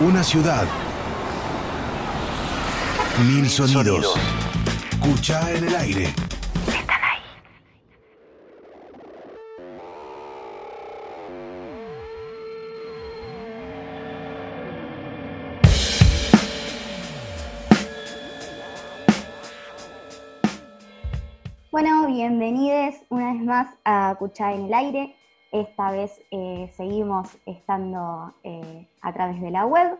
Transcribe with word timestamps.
Una 0.00 0.22
ciudad. 0.22 0.64
Mil 3.26 3.50
sonidos. 3.50 4.14
Escucha 4.92 5.52
en 5.52 5.64
el 5.64 5.74
aire. 5.74 6.04
Están 6.68 7.02
ahí. 7.02 7.20
Bueno, 21.72 22.06
bienvenidos 22.06 22.94
una 23.08 23.32
vez 23.32 23.42
más 23.42 23.66
a 23.84 24.14
Cuchá 24.16 24.52
en 24.52 24.66
el 24.66 24.74
aire. 24.74 25.17
Esta 25.52 25.90
vez 25.90 26.20
eh, 26.30 26.70
seguimos 26.76 27.38
estando 27.46 28.34
eh, 28.44 28.86
a 29.00 29.12
través 29.12 29.40
de 29.40 29.50
la 29.50 29.64
web. 29.64 29.96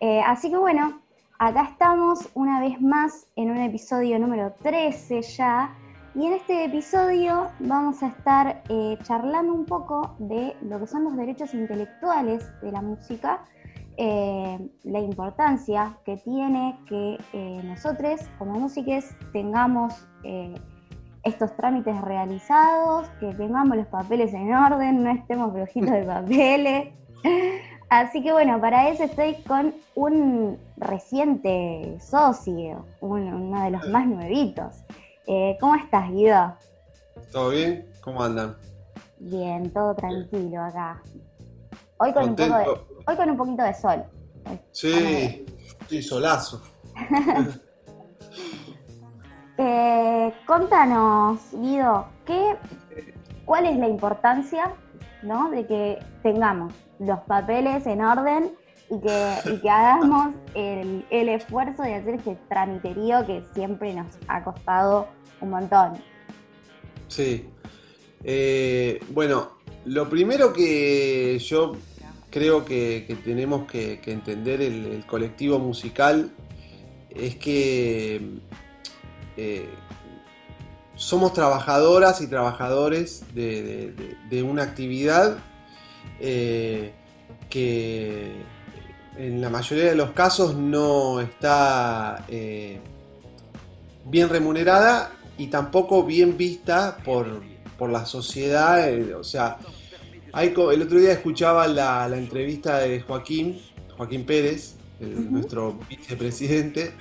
Eh, 0.00 0.20
así 0.24 0.50
que 0.50 0.56
bueno, 0.56 1.00
acá 1.38 1.64
estamos 1.64 2.30
una 2.34 2.60
vez 2.60 2.80
más 2.80 3.26
en 3.34 3.50
un 3.50 3.58
episodio 3.58 4.18
número 4.20 4.52
13 4.62 5.22
ya. 5.22 5.74
Y 6.14 6.26
en 6.26 6.34
este 6.34 6.64
episodio 6.66 7.48
vamos 7.58 8.00
a 8.04 8.06
estar 8.06 8.62
charlando 9.02 9.52
un 9.52 9.64
poco 9.64 10.14
de 10.20 10.56
lo 10.62 10.78
que 10.78 10.86
son 10.86 11.02
los 11.02 11.16
derechos 11.16 11.52
intelectuales 11.54 12.48
de 12.62 12.70
la 12.70 12.80
música, 12.80 13.44
la 13.98 15.00
importancia 15.00 15.98
que 16.04 16.16
tiene 16.18 16.78
que 16.88 17.18
nosotros 17.64 18.20
como 18.38 18.60
músicos 18.60 19.06
tengamos 19.32 20.06
estos 21.24 21.56
trámites 21.56 21.98
realizados, 22.02 23.08
que 23.18 23.34
tengamos 23.34 23.76
los 23.76 23.86
papeles 23.86 24.32
en 24.34 24.54
orden, 24.54 25.02
no 25.02 25.10
estemos 25.10 25.52
flojitos 25.52 25.90
de 25.90 26.02
papeles. 26.04 26.88
Así 27.88 28.22
que 28.22 28.32
bueno, 28.32 28.60
para 28.60 28.88
eso 28.88 29.04
estoy 29.04 29.34
con 29.42 29.74
un 29.94 30.58
reciente 30.76 31.96
socio, 32.00 32.84
uno 33.00 33.62
de 33.64 33.70
los 33.70 33.88
más 33.88 34.06
nuevitos. 34.06 34.84
Eh, 35.26 35.56
¿Cómo 35.60 35.74
estás, 35.76 36.10
Guido? 36.10 36.54
¿Todo 37.32 37.50
bien? 37.50 37.88
¿Cómo 38.02 38.22
andan? 38.22 38.56
Bien, 39.18 39.70
todo 39.70 39.94
tranquilo 39.94 40.60
acá. 40.62 41.02
Hoy 41.98 42.12
con, 42.12 42.30
un, 42.30 42.36
poco 42.36 42.58
de, 42.58 42.64
hoy 43.06 43.16
con 43.16 43.30
un 43.30 43.36
poquito 43.36 43.62
de 43.62 43.74
sol. 43.74 44.04
Sí, 44.72 45.46
sí, 45.88 46.02
solazo. 46.02 46.62
Contanos, 50.56 51.40
Guido, 51.52 52.06
¿qué, 52.24 52.54
¿cuál 53.44 53.66
es 53.66 53.76
la 53.76 53.88
importancia 53.88 54.72
¿no? 55.24 55.50
de 55.50 55.66
que 55.66 55.98
tengamos 56.22 56.72
los 57.00 57.18
papeles 57.22 57.84
en 57.88 58.00
orden 58.00 58.52
y 58.88 59.00
que, 59.00 59.58
que 59.60 59.68
hagamos 59.68 60.32
el, 60.54 61.04
esfuerzo 61.10 61.82
de 61.82 61.96
hacer 61.96 62.14
este 62.14 62.38
tramiterío 62.48 63.26
que 63.26 63.42
siempre 63.52 63.94
nos 63.94 64.06
ha 64.28 64.44
costado 64.44 65.08
un 65.40 65.50
montón? 65.50 65.94
Sí. 67.08 67.48
Eh, 68.22 69.00
bueno, 69.10 69.54
lo 69.86 70.08
primero 70.08 70.52
que 70.52 71.36
yo 71.40 71.72
creo 72.30 72.64
que, 72.64 73.18
tenemos 73.24 73.66
que, 73.66 74.00
entender 74.06 74.62
el 74.62 75.04
colectivo 75.04 75.58
musical 75.58 76.30
es 77.10 77.34
que 77.34 78.38
eh, 79.36 79.68
somos 80.96 81.32
trabajadoras 81.32 82.20
y 82.20 82.26
trabajadores 82.26 83.24
de, 83.34 84.42
una 84.42 84.62
actividad 84.62 85.38
eh, 86.20 86.92
que 87.50 88.32
en 89.16 89.40
la 89.40 89.50
mayoría 89.50 89.86
de 89.86 89.94
los 89.94 90.10
casos 90.10 90.54
no 90.54 91.20
está 91.20 92.24
eh, 92.28 92.80
bien 94.04 94.28
remunerada 94.28 95.12
y 95.38 95.48
tampoco 95.48 96.04
bien 96.04 96.36
vista 96.36 96.96
por, 97.04 97.42
la 97.88 98.06
sociedad. 98.06 98.88
o 99.14 99.24
sea, 99.24 99.58
el 100.40 100.82
otro 100.82 100.98
día 100.98 101.12
escuchaba 101.12 101.66
la, 101.68 102.08
entrevista 102.16 102.78
de 102.78 103.02
Joaquín, 103.02 103.60
Joaquín 103.96 104.24
Pérez, 104.24 104.76
nuestro 105.00 105.78
vicepresidente, 105.90 106.94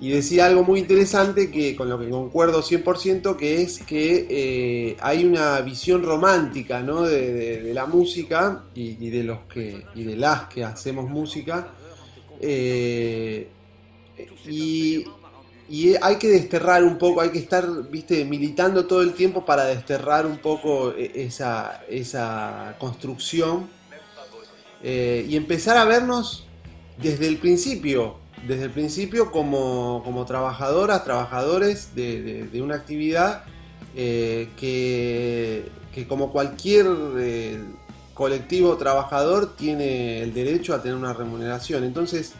y 0.00 0.10
decía 0.10 0.46
algo 0.46 0.62
muy 0.62 0.80
interesante 0.80 1.50
que 1.50 1.74
con 1.74 1.88
lo 1.88 1.98
que 1.98 2.08
concuerdo 2.08 2.62
100%, 2.62 3.36
que 3.36 3.62
es 3.62 3.80
que 3.80 4.26
eh, 4.30 4.96
hay 5.00 5.24
una 5.24 5.60
visión 5.60 6.04
romántica 6.04 6.80
¿no? 6.82 7.02
de, 7.02 7.72
la 7.74 7.86
música 7.86 8.64
y, 8.74 9.10
de 9.10 9.24
los 9.24 9.40
que, 9.52 9.84
y 9.96 10.04
de 10.04 10.16
las 10.16 10.44
que 10.44 10.64
hacemos 10.64 11.10
música. 11.10 11.68
Eh, 12.40 13.48
y, 14.46 15.04
hay 16.00 16.16
que 16.16 16.28
desterrar 16.28 16.82
un 16.82 16.96
poco, 16.96 17.20
hay 17.20 17.30
que 17.30 17.38
estar 17.38 17.66
viste, 17.90 18.24
militando 18.24 18.86
todo 18.86 19.02
el 19.02 19.12
tiempo 19.12 19.44
para 19.44 19.66
desterrar 19.66 20.24
un 20.24 20.38
poco 20.38 20.92
eh, 20.92 21.12
esa, 21.14 21.82
esa 21.90 22.76
construcción 22.78 23.68
y 24.80 25.34
empezar 25.34 25.76
a 25.76 25.84
vernos 25.84 26.46
desde 27.02 27.26
el 27.26 27.38
principio 27.38 28.16
desde 28.46 28.64
el 28.64 28.70
principio 28.70 29.30
como, 29.30 30.24
trabajadoras, 30.26 31.04
trabajadores 31.04 31.94
de, 31.94 32.60
una 32.62 32.76
actividad 32.76 33.44
eh, 33.94 34.50
que, 34.56 36.06
como 36.06 36.30
cualquier 36.30 36.86
eh, 37.18 37.60
colectivo 38.14 38.76
trabajador 38.76 39.56
tiene 39.56 40.22
el 40.22 40.32
derecho 40.32 40.74
a 40.74 40.82
tener 40.82 40.96
una 40.96 41.12
remuneración. 41.12 41.84
Entonces, 41.84 42.34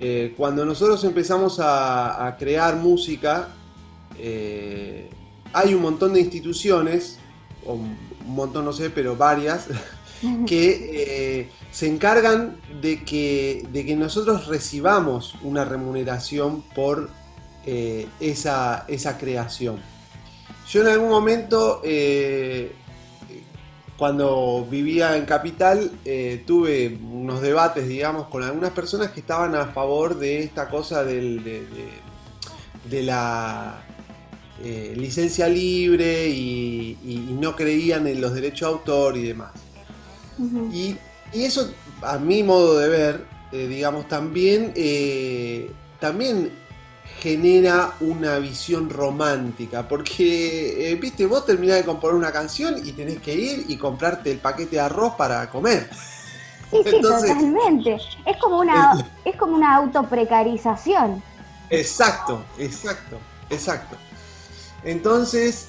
eh, 0.00 0.34
cuando 0.36 0.64
nosotros 0.64 1.02
empezamos 1.04 1.60
a, 1.60 2.26
a 2.26 2.36
crear 2.36 2.76
música, 2.76 3.48
hay 5.52 5.74
un 5.74 5.82
montón 5.82 6.14
de 6.14 6.20
instituciones, 6.20 7.18
o 7.64 7.74
un 7.74 7.96
montón 8.26 8.64
no 8.64 8.72
sé, 8.72 8.90
pero 8.90 9.16
varias, 9.16 9.68
que 10.46 11.50
se 11.70 11.86
encargan 11.86 12.56
de 12.80 13.04
que, 13.04 13.66
de 13.72 13.84
que 13.84 13.96
nosotros 13.96 14.46
recibamos 14.46 15.34
una 15.42 15.64
remuneración 15.64 16.62
por 16.74 17.10
eh, 17.68 18.06
esa, 18.20 18.86
creación. 19.18 19.80
Yo 20.70 20.82
en 20.82 20.86
algún 20.86 21.08
momento, 21.08 21.80
eh, 21.82 22.70
cuando 23.96 24.64
vivía 24.70 25.16
en 25.16 25.24
Capital, 25.24 25.90
eh, 26.04 26.44
tuve 26.46 26.96
unos 27.02 27.42
debates, 27.42 27.88
digamos, 27.88 28.28
con 28.28 28.44
algunas 28.44 28.70
personas 28.70 29.10
que 29.10 29.18
estaban 29.18 29.56
a 29.56 29.66
favor 29.66 30.16
de 30.16 30.44
esta 30.44 30.68
cosa 30.68 31.02
de, 31.02 31.66
la 32.88 33.82
licencia 34.94 35.48
libre 35.48 36.28
y, 36.28 36.96
no 37.40 37.56
creían 37.56 38.06
en 38.06 38.20
los 38.20 38.32
derechos 38.32 38.68
de 38.68 38.74
autor 38.74 39.16
y 39.16 39.24
demás. 39.24 39.65
Y 40.72 40.96
y 41.32 41.44
eso, 41.44 41.70
a 42.02 42.18
mi 42.18 42.42
modo 42.42 42.78
de 42.78 42.88
ver, 42.88 43.26
eh, 43.52 43.66
digamos, 43.66 44.08
también, 44.08 44.72
eh, 44.76 45.70
también 46.00 46.52
genera 47.20 47.94
una 48.00 48.38
visión 48.38 48.90
romántica, 48.90 49.86
porque, 49.88 50.90
eh, 50.90 50.94
viste, 50.96 51.26
vos 51.26 51.44
terminás 51.44 51.78
de 51.78 51.84
componer 51.84 52.16
una 52.16 52.32
canción 52.32 52.76
y 52.84 52.92
tenés 52.92 53.20
que 53.20 53.34
ir 53.34 53.64
y 53.68 53.76
comprarte 53.76 54.30
el 54.30 54.38
paquete 54.38 54.76
de 54.76 54.80
arroz 54.80 55.14
para 55.14 55.48
comer. 55.50 55.88
Sí, 56.68 56.78
sí, 56.84 57.00
totalmente. 57.00 57.96
Es 58.26 58.36
como 58.42 58.58
una, 58.58 59.08
es 59.24 59.36
como 59.36 59.54
una 59.54 59.76
autoprecarización. 59.76 61.22
Exacto, 61.70 62.44
exacto, 62.58 63.18
exacto. 63.48 63.96
Entonces, 64.82 65.68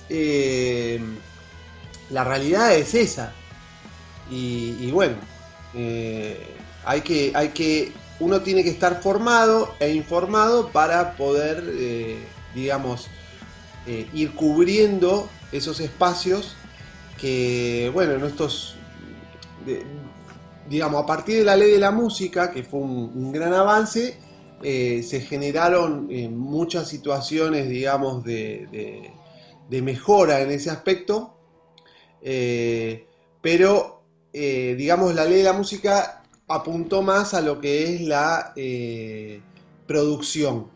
la 2.09 2.23
realidad 2.23 2.73
es 2.73 2.95
esa. 2.95 3.31
Y 4.29 4.91
bueno, 4.91 5.15
eh, 5.73 6.37
hay, 6.85 7.01
que, 7.01 7.31
hay 7.35 7.49
que, 7.49 7.91
uno 8.19 8.41
tiene 8.41 8.63
que 8.63 8.69
estar 8.69 9.01
formado 9.01 9.75
e 9.79 9.93
informado 9.93 10.69
para 10.69 11.15
poder, 11.15 11.63
eh, 11.67 12.17
digamos, 12.55 13.07
eh, 13.85 14.07
ir 14.13 14.33
cubriendo 14.33 15.29
esos 15.51 15.79
espacios 15.79 16.55
que, 17.19 17.91
bueno, 17.93 18.13
en 18.13 18.33
digamos, 20.69 21.03
a 21.03 21.05
partir 21.05 21.37
de 21.37 21.43
la 21.43 21.55
ley 21.55 21.71
de 21.71 21.79
la 21.79 21.91
música, 21.91 22.51
que 22.51 22.63
fue 22.63 22.79
un, 22.79 23.31
gran 23.31 23.53
avance, 23.53 24.19
se 24.61 25.21
generaron 25.21 26.07
muchas 26.35 26.87
situaciones, 26.87 27.69
digamos, 27.69 28.23
de, 28.23 29.11
mejora 29.69 30.41
en 30.41 30.51
ese 30.51 30.69
aspecto, 30.69 31.37
pero 33.41 33.96
eh, 34.33 34.75
digamos, 34.77 35.15
la 35.15 35.25
ley 35.25 35.39
de 35.39 35.43
la 35.43 35.53
música 35.53 36.21
apuntó 36.47 37.01
más 37.01 37.33
a 37.33 37.41
lo 37.41 37.59
que 37.59 37.95
es 37.95 38.01
la 38.01 38.53
eh, 38.55 39.41
producción, 39.85 40.67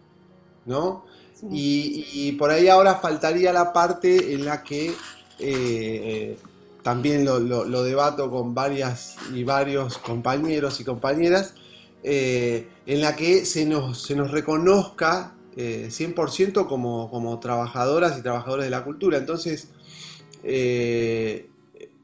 ¿no? 0.66 1.06
Y, 1.52 2.34
por 2.34 2.52
ahí 2.52 2.68
ahora 2.68 2.96
faltaría 2.96 3.52
la 3.52 3.74
parte 3.74 4.34
en 4.34 4.46
la 4.46 4.62
que 4.62 4.94
eh, 5.40 6.38
también 6.84 7.26
lo, 7.26 7.84
debato 7.84 8.30
con 8.30 8.54
varias 8.54 9.16
y 9.34 9.44
varios 9.44 9.98
compañeros 9.98 10.80
y 10.80 10.84
compañeras, 10.84 11.56
en 12.04 13.02
la 13.02 13.16
que 13.16 13.46
se 13.46 13.66
nos, 13.66 14.04
se 14.04 14.16
nos 14.16 14.30
reconozca 14.30 15.34
100% 15.58 16.68
como, 16.68 17.10
como, 17.10 17.40
trabajadoras 17.40 18.20
y 18.20 18.22
trabajadores 18.22 18.66
de 18.66 18.72
la 18.72 18.84
cultura. 18.84 19.18
Entonces, 19.18 19.70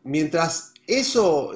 mientras 0.03 0.73
eso 0.87 1.51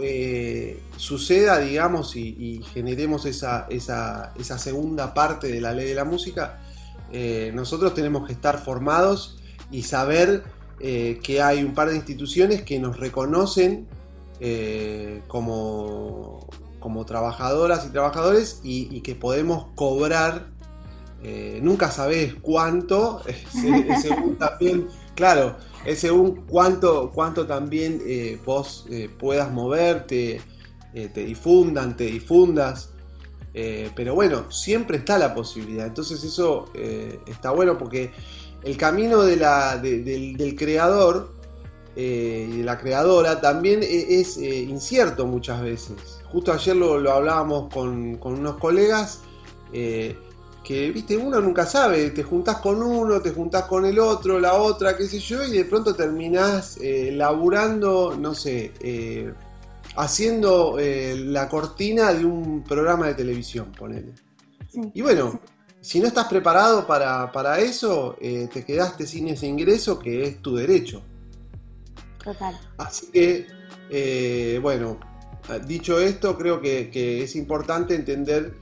suceda, 0.98 1.60
digamos, 1.60 2.16
y, 2.16 2.62
generemos 2.74 3.26
esa, 3.26 3.66
esa, 3.70 4.34
esa, 4.38 4.60
segunda 4.60 5.14
parte 5.14 5.48
de 5.48 5.62
la 5.62 5.74
ley 5.74 5.88
de 5.88 5.96
la 5.96 6.04
música, 6.04 6.60
nosotros 7.54 7.94
tenemos 7.94 8.28
que 8.28 8.34
estar 8.34 8.62
formados 8.64 9.40
y 9.72 9.84
saber 9.84 10.44
eh, 10.84 11.20
que 11.22 11.44
hay 11.44 11.64
un 11.64 11.76
par 11.76 11.90
de 11.90 11.96
instituciones 11.96 12.64
que 12.64 12.80
nos 12.80 13.00
reconocen 13.00 13.88
eh, 14.40 15.22
como, 15.28 16.48
como 16.80 17.06
trabajadoras 17.06 17.86
y 17.86 17.92
trabajadores 17.92 18.62
y, 18.64 19.02
que 19.02 19.14
podemos 19.14 19.68
cobrar, 19.76 20.48
eh, 21.22 21.60
nunca 21.62 21.92
sabés 21.92 22.34
cuánto, 22.34 23.22
según 24.02 24.40
también, 24.40 24.88
claro, 25.16 25.58
es 25.86 26.00
según 26.00 26.46
cuánto, 26.48 27.12
cuánto 27.14 27.46
también 27.46 28.02
vos 28.46 28.86
puedas 29.20 29.52
moverte, 29.52 30.42
te 30.94 31.26
difundan, 31.26 31.98
te 31.98 32.06
difundas. 32.06 32.90
pero 33.52 34.14
bueno, 34.14 34.52
siempre 34.52 34.98
está 34.98 35.18
la 35.18 35.34
posibilidad. 35.34 35.88
Entonces 35.88 36.24
eso 36.24 36.72
está 37.28 37.52
bueno 37.52 37.78
porque 37.78 38.12
el 38.64 38.78
camino 38.78 39.24
del, 39.24 40.56
creador 40.58 41.34
eh, 41.96 42.48
y 42.52 42.58
de 42.58 42.64
la 42.64 42.78
creadora 42.78 43.42
también 43.42 43.82
e, 43.84 44.20
es, 44.20 44.38
eh, 44.38 44.60
incierto 44.62 45.26
muchas 45.26 45.62
veces. 45.62 46.22
Justo 46.32 46.54
ayer 46.54 46.76
lo, 46.76 47.12
hablábamos 47.12 47.74
con, 47.74 48.20
unos 48.22 48.58
colegas 48.58 49.22
eh, 49.74 50.16
que, 50.64 50.92
viste, 50.92 51.18
uno 51.18 51.42
nunca 51.42 51.66
sabe, 51.66 52.12
te 52.12 52.24
juntás 52.24 52.58
con 52.58 52.82
uno, 52.82 53.22
te 53.22 53.32
juntás 53.32 53.66
con 53.66 53.86
el 53.86 54.00
otro, 54.00 54.40
la 54.40 54.54
otra, 54.54 54.96
qué 54.96 55.08
sé 55.08 55.20
yo, 55.20 55.44
y 55.44 55.52
de 55.52 55.66
pronto 55.66 55.96
terminás 55.96 56.78
laburando, 56.82 58.16
no 58.20 58.34
sé, 58.36 58.72
haciendo 59.96 60.78
la 60.80 61.50
cortina 61.50 62.14
de 62.14 62.26
un 62.26 62.64
programa 62.64 63.08
de 63.08 63.16
televisión, 63.16 63.72
ponele. 63.72 64.14
Y 64.94 65.02
bueno, 65.02 65.40
si 65.82 66.00
no 66.00 66.08
estás 66.08 66.28
preparado 66.28 66.86
para, 66.86 67.60
eso, 67.60 68.16
eh, 68.22 68.48
te 68.54 68.64
quedaste 68.64 69.08
sin 69.08 69.28
ese 69.30 69.48
ingreso 69.48 69.98
que 69.98 70.24
es 70.24 70.42
tu 70.42 70.56
derecho. 70.56 71.02
Total. 72.24 72.58
Así 72.78 73.08
que, 73.08 73.48
eh, 73.90 74.60
bueno, 74.62 75.00
dicho 75.66 76.00
esto, 76.00 76.38
creo 76.38 76.62
que, 76.62 77.24
es 77.24 77.36
importante 77.36 77.96
entender 77.96 78.54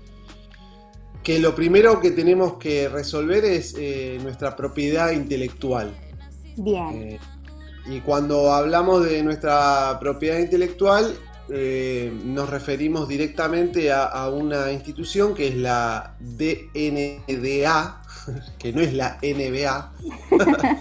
que 1.24 1.40
lo 1.40 1.56
primero 1.56 2.00
que 2.00 2.12
tenemos 2.12 2.54
que 2.54 2.90
resolver 2.90 3.44
es 3.46 3.76
eh, 3.78 4.20
nuestra 4.22 4.56
propiedad 4.56 5.12
intelectual. 5.12 5.94
Bien. 6.58 7.18
y 7.86 8.02
cuando 8.02 8.52
hablamos 8.52 9.06
de 9.06 9.24
nuestra 9.24 9.98
propiedad 10.00 10.40
intelectual, 10.40 11.16
eh, 11.52 12.12
nos 12.26 12.50
referimos 12.50 13.08
directamente 13.08 13.92
a, 13.92 14.30
una 14.30 14.72
institución 14.72 15.34
que 15.34 15.48
es 15.48 15.56
la 15.56 16.16
DNDA, 16.20 18.02
que 18.60 18.74
no 18.74 18.82
es 18.82 18.94
la 18.94 19.18
NBA. 19.22 19.94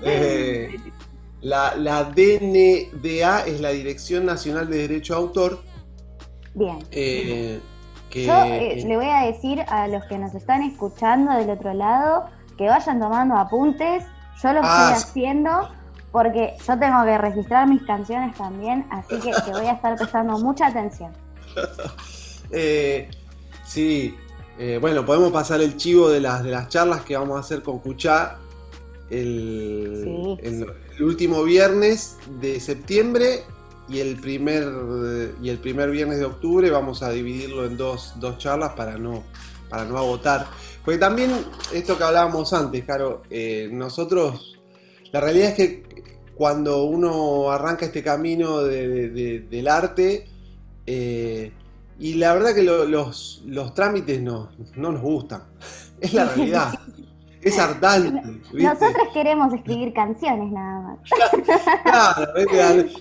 Eh, 0.00 0.76
la, 1.40 1.72
DNDA 2.14 3.40
es 3.48 3.60
la 3.60 3.70
Dirección 3.70 4.24
Nacional 4.24 4.70
de 4.70 4.76
Derecho 4.78 5.14
a 5.14 5.16
Autor. 5.16 5.60
Bien. 6.54 7.60
Eh, 8.14 8.80
Yo 8.80 8.88
le 8.88 8.96
voy 8.96 9.08
a 9.08 9.26
decir 9.26 9.60
a 9.68 9.88
los 9.88 10.04
que 10.04 10.18
nos 10.18 10.34
están 10.34 10.62
escuchando 10.62 11.32
del 11.32 11.50
otro 11.50 11.74
lado 11.74 12.26
que 12.56 12.68
vayan 12.68 13.00
tomando 13.00 13.36
apuntes. 13.36 14.04
Yo 14.42 14.52
lo 14.52 14.60
ah, 14.62 14.92
estoy 14.92 15.10
haciendo 15.10 15.68
porque 16.12 16.54
yo 16.66 16.78
tengo 16.78 17.04
que 17.04 17.18
registrar 17.18 17.68
mis 17.68 17.82
canciones 17.82 18.34
también, 18.36 18.86
así 18.90 19.18
que 19.20 19.32
te 19.32 19.50
voy 19.50 19.66
a 19.66 19.72
estar 19.72 19.96
prestando 19.96 20.38
mucha 20.38 20.66
atención. 20.66 21.12
Eh, 22.50 23.10
sí, 23.66 24.16
eh, 24.58 24.78
bueno, 24.80 25.04
podemos 25.04 25.30
pasar 25.30 25.60
el 25.60 25.76
chivo 25.76 26.08
de 26.08 26.18
las, 26.18 26.42
de 26.42 26.50
las 26.50 26.70
charlas 26.70 27.02
que 27.02 27.14
vamos 27.14 27.36
a 27.36 27.40
hacer 27.40 27.62
con 27.62 27.78
Cuchá 27.78 28.38
el, 29.10 30.38
el, 30.42 31.04
último 31.04 31.44
viernes 31.44 32.16
de 32.40 32.58
septiembre 32.58 33.42
y 33.88 34.00
el 34.00 34.16
primer 34.16 34.64
y 35.42 35.48
el 35.48 35.58
primer 35.58 35.90
viernes 35.90 36.18
de 36.18 36.24
octubre 36.24 36.70
vamos 36.70 37.02
a 37.02 37.10
dividirlo 37.10 37.64
en 37.64 37.76
dos, 37.76 38.14
dos 38.16 38.38
charlas 38.38 38.72
para 38.72 38.98
no 38.98 39.24
para 39.68 39.84
no 39.84 39.98
agotar 39.98 40.46
porque 40.84 40.98
también 40.98 41.30
esto 41.72 41.96
que 41.96 42.04
hablábamos 42.04 42.52
antes 42.52 42.84
Caro 42.84 43.22
eh, 43.30 43.68
nosotros 43.72 44.58
la 45.12 45.20
realidad 45.20 45.50
es 45.50 45.54
que 45.54 45.88
cuando 46.38 46.84
uno 46.84 47.50
arranca 47.50 47.86
este 47.86 48.00
camino 48.02 48.62
del 48.62 49.68
arte, 49.68 50.28
eh, 50.86 51.52
y 51.98 52.14
la 52.14 52.32
verdad 52.32 52.54
que 52.54 52.62
los, 52.62 53.42
trámites 53.74 54.22
no, 54.22 54.50
nos 54.76 55.00
gustan. 55.00 55.42
Es 56.00 56.14
la 56.14 56.26
realidad. 56.26 56.78
Es 57.42 57.58
hartante. 57.58 58.40
Nosotros 58.52 59.08
queremos 59.12 59.52
escribir 59.54 59.92
canciones 59.92 60.50
nada 60.50 60.80
más. 60.80 60.98
Claro, 61.82 62.32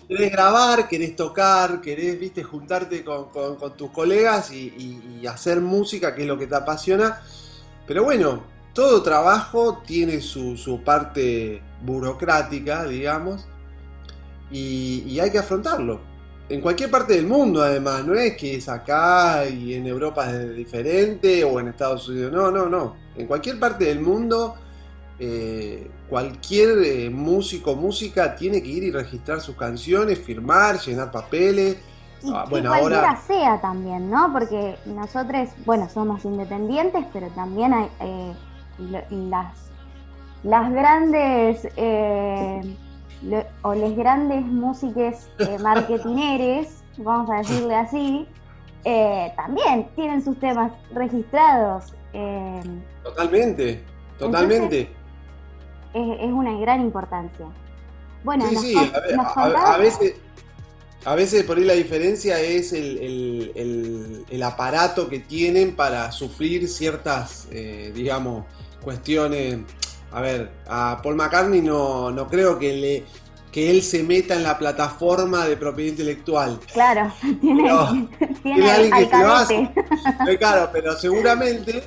querés 0.08 0.32
grabar, 0.32 0.88
querés 0.88 1.16
tocar, 1.16 1.82
querés 1.82 2.20
viste, 2.20 2.44
juntarte 2.44 3.04
con, 3.04 3.28
tus 3.76 3.92
colegas 3.92 4.52
y, 4.52 5.26
hacer 5.28 5.60
música, 5.62 6.16
que 6.16 6.22
es 6.22 6.28
lo 6.28 6.38
que 6.38 6.48
te 6.48 6.56
apasiona. 6.56 7.22
Pero 7.86 8.04
bueno, 8.04 8.44
todo 8.74 9.02
trabajo 9.02 9.82
tiene 9.86 10.22
su 10.22 10.82
parte 10.86 11.62
burocrática, 11.82 12.86
digamos, 12.86 13.48
y, 14.52 15.20
hay 15.20 15.32
que 15.32 15.40
afrontarlo. 15.40 16.00
En 16.50 16.62
cualquier 16.62 16.90
parte 16.90 17.14
del 17.14 17.28
mundo, 17.28 17.62
además, 17.62 18.06
no 18.06 18.14
es 18.14 18.38
que 18.38 18.56
es 18.56 18.70
acá 18.70 19.46
y 19.48 19.74
en 19.74 19.86
Europa 19.86 20.32
es 20.32 20.56
diferente 20.56 21.44
o 21.44 21.60
en 21.60 21.68
Estados 21.70 22.08
Unidos, 22.08 22.32
no, 22.32 22.50
no, 22.50 22.68
no. 22.68 22.96
En 23.18 23.28
cualquier 23.28 23.60
parte 23.60 23.86
del 23.86 24.00
mundo, 24.00 24.56
eh, 25.20 25.90
cualquier 26.10 26.78
eh, 26.84 27.10
músico 27.10 27.76
música 27.76 28.36
tiene 28.36 28.62
que 28.62 28.70
ir 28.70 28.84
y 28.84 28.92
registrar 28.92 29.42
sus 29.42 29.56
canciones, 29.56 30.20
firmar, 30.20 30.80
llenar 30.80 31.12
papeles. 31.12 31.78
Y 32.22 32.32
ah, 32.34 32.46
bueno, 32.50 32.74
ahora 32.74 33.16
sea 33.28 33.60
también, 33.62 34.10
¿no? 34.10 34.32
Porque 34.32 34.78
nosotros, 34.86 35.50
bueno, 35.66 35.90
somos 35.90 36.24
independientes, 36.26 37.06
pero 37.14 37.28
también 37.30 37.74
hay 37.74 37.90
eh, 38.00 38.34
las 39.10 39.54
las 40.44 40.72
grandes 40.72 41.68
eh, 41.76 42.62
o 43.64 43.74
las 43.74 43.96
grandes 43.96 44.46
músicas 44.46 45.30
eh, 45.40 45.58
marketineres, 45.64 46.84
vamos 46.98 47.30
a 47.30 47.38
decirle 47.38 47.76
así, 47.76 48.28
también 49.36 49.90
tienen 49.96 50.24
sus 50.24 50.40
temas 50.40 50.72
registrados. 50.94 51.94
Totalmente, 53.04 53.84
totalmente. 54.18 54.90
es, 55.94 56.32
una 56.32 56.58
gran 56.60 56.82
importancia. 56.82 57.46
Bueno, 58.24 58.48
sí, 58.50 58.56
sí, 58.58 58.76
a, 58.76 59.78
veces... 59.78 60.16
A 61.06 61.16
veces 61.16 61.44
por 61.44 61.58
ahí 61.58 61.64
la 61.64 61.76
diferencia 61.76 62.42
es 62.42 62.74
el, 62.74 63.54
el, 64.30 64.44
aparato 64.44 65.08
que 65.08 65.20
tienen 65.20 65.74
para 65.74 66.12
sufrir 66.12 66.68
ciertas, 66.68 67.48
digamos, 67.94 68.44
cuestiones 68.84 69.60
a 70.12 70.22
ver, 70.22 70.50
a 70.68 71.00
Paul 71.04 71.16
McCartney 71.16 71.62
no, 71.62 72.12
no 72.12 72.28
creo 72.28 72.58
que 72.58 72.74
le 72.74 73.04
que 73.58 73.72
él 73.72 73.82
se 73.82 74.04
meta 74.04 74.36
en 74.36 74.44
la 74.44 74.60
plataforma 74.60 75.48
de 75.48 75.58
propiedad 75.58 75.90
intelectual. 75.90 76.60
Claro, 76.72 77.12
tiene, 77.42 77.72
alguien 78.72 79.10
que 79.10 79.18
lo 79.18 79.34
hace. 79.34 79.72
Claro, 80.38 80.70
pero 80.72 80.96
seguramente, 80.96 81.82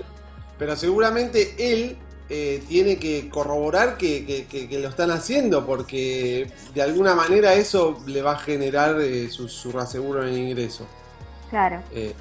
pero 0.58 0.74
seguramente 0.74 1.54
él 1.72 1.96
eh, 2.28 2.60
tiene 2.68 2.96
que 2.96 3.28
corroborar 3.28 3.96
que, 3.96 4.48
lo 4.82 4.88
están 4.88 5.12
haciendo, 5.12 5.64
porque 5.64 6.50
de 6.74 6.82
alguna 6.82 7.14
manera 7.14 7.54
eso 7.54 8.00
le 8.04 8.20
va 8.20 8.32
a 8.32 8.38
generar 8.38 9.00
eh, 9.00 9.28
su, 9.30 9.48
su 9.48 9.70
reaseguro 9.70 10.26
en 10.26 10.34
el 10.34 10.38
ingreso. 10.38 10.88
Claro. 11.50 11.84
Eh, 11.94 12.16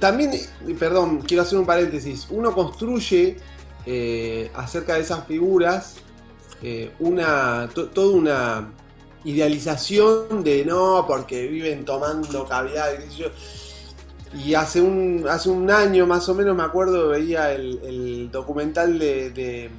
también, 0.00 0.32
perdón, 0.76 1.20
quiero 1.20 1.44
hacer 1.44 1.56
un 1.56 1.66
paréntesis. 1.66 2.26
Uno 2.30 2.52
construye 2.52 3.36
eh, 3.86 4.50
acerca 4.54 4.94
de 4.94 5.02
esas 5.02 5.24
figuras 5.24 5.98
eh, 6.62 6.90
una 7.00 7.68
toda 7.72 8.16
una 8.16 8.72
idealización 9.24 10.44
de 10.44 10.64
no, 10.64 11.04
porque 11.06 11.46
viven 11.48 11.84
tomando 11.84 12.46
cavidad. 12.46 12.90
Y 14.44 14.54
hace 14.54 14.80
un, 14.80 15.26
hace 15.28 15.48
un 15.48 15.70
año 15.70 16.06
más 16.06 16.28
o 16.28 16.34
menos 16.34 16.56
me 16.56 16.62
acuerdo, 16.62 17.08
veía 17.08 17.52
el, 17.52 18.30
documental 18.30 18.98
de, 18.98 19.70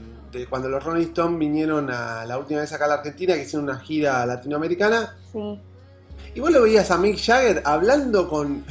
cuando 0.49 0.69
los 0.69 0.83
Rolling 0.83 1.07
Stones 1.07 1.39
vinieron 1.39 1.89
a 1.89 2.25
la 2.25 2.37
última 2.37 2.61
vez 2.61 2.71
acá 2.73 2.85
a 2.85 2.89
la 2.89 2.93
Argentina, 2.95 3.35
que 3.35 3.43
hicieron 3.43 3.63
una 3.63 3.79
gira 3.79 4.25
latinoamericana. 4.25 5.15
Sí. 5.31 5.59
Y 6.35 6.39
vos 6.39 6.51
lo 6.51 6.61
veías 6.61 6.91
a 6.91 6.97
Mick 6.97 7.17
Jagger 7.17 7.61
hablando 7.65 8.27
con, 8.27 8.63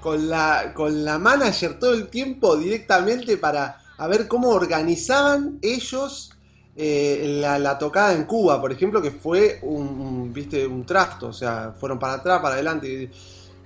con 0.00 0.28
la, 0.28 0.72
con 0.74 1.04
la 1.04 1.18
manager 1.18 1.78
todo 1.78 1.94
el 1.94 2.08
tiempo 2.08 2.56
directamente 2.56 3.36
para 3.36 3.80
a 3.98 4.06
ver 4.06 4.28
cómo 4.28 4.50
organizaban 4.50 5.58
ellos 5.60 6.32
eh, 6.76 7.38
la, 7.40 7.78
tocada 7.78 8.14
en 8.14 8.24
Cuba, 8.24 8.60
por 8.60 8.72
ejemplo, 8.72 9.02
que 9.02 9.10
fue 9.10 9.58
un, 9.62 10.32
viste, 10.32 10.66
un 10.66 10.86
trasto, 10.86 11.28
o 11.28 11.32
sea, 11.32 11.74
fueron 11.78 11.98
para 11.98 12.14
atrás, 12.14 12.40
para 12.40 12.54
adelante. 12.54 13.10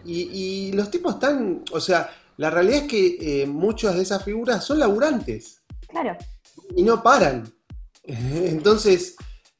Y, 0.04 0.72
los 0.72 0.90
tipos 0.90 1.14
están, 1.14 1.64
o 1.72 1.80
sea, 1.80 2.10
la 2.36 2.50
realidad 2.50 2.82
es 2.82 2.88
que 2.88 3.42
eh, 3.42 3.46
muchas 3.46 3.94
de 3.94 4.02
esas 4.02 4.24
figuras 4.24 4.64
son 4.64 4.78
laburantes. 4.78 5.62
Claro. 5.88 6.16
Y 6.76 6.82
no 6.82 7.02
paran. 7.02 7.50
Entonces, 8.02 9.16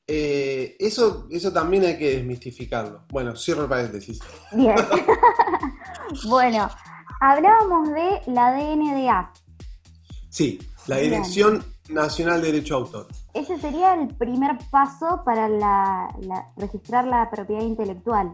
eh, 0.07 0.77
eso, 0.79 1.27
eso 1.31 1.53
también 1.53 1.85
hay 1.85 1.97
que 1.97 2.17
desmistificarlo. 2.17 3.05
Bueno, 3.11 3.37
cierro 3.37 3.63
el 3.63 3.69
paréntesis. 3.69 4.19
Bien. 4.53 4.75
bueno, 6.29 6.69
hablábamos 7.21 7.89
de 7.89 8.33
la 8.33 8.53
DNDA. 8.53 9.33
Sí, 10.29 10.59
la 10.89 10.97
Dirección 10.97 11.65
Nacional 11.89 12.43
de 12.43 12.53
Derecho 12.53 12.75
a 12.75 12.79
Autor. 12.79 13.07
Ese 13.35 13.59
sería 13.59 13.95
el 13.95 14.09
primer 14.15 14.57
paso 14.71 15.23
para 15.25 15.49
registrar 16.57 17.07
la 17.07 17.29
propiedad 17.31 17.63
intelectual. 17.63 18.33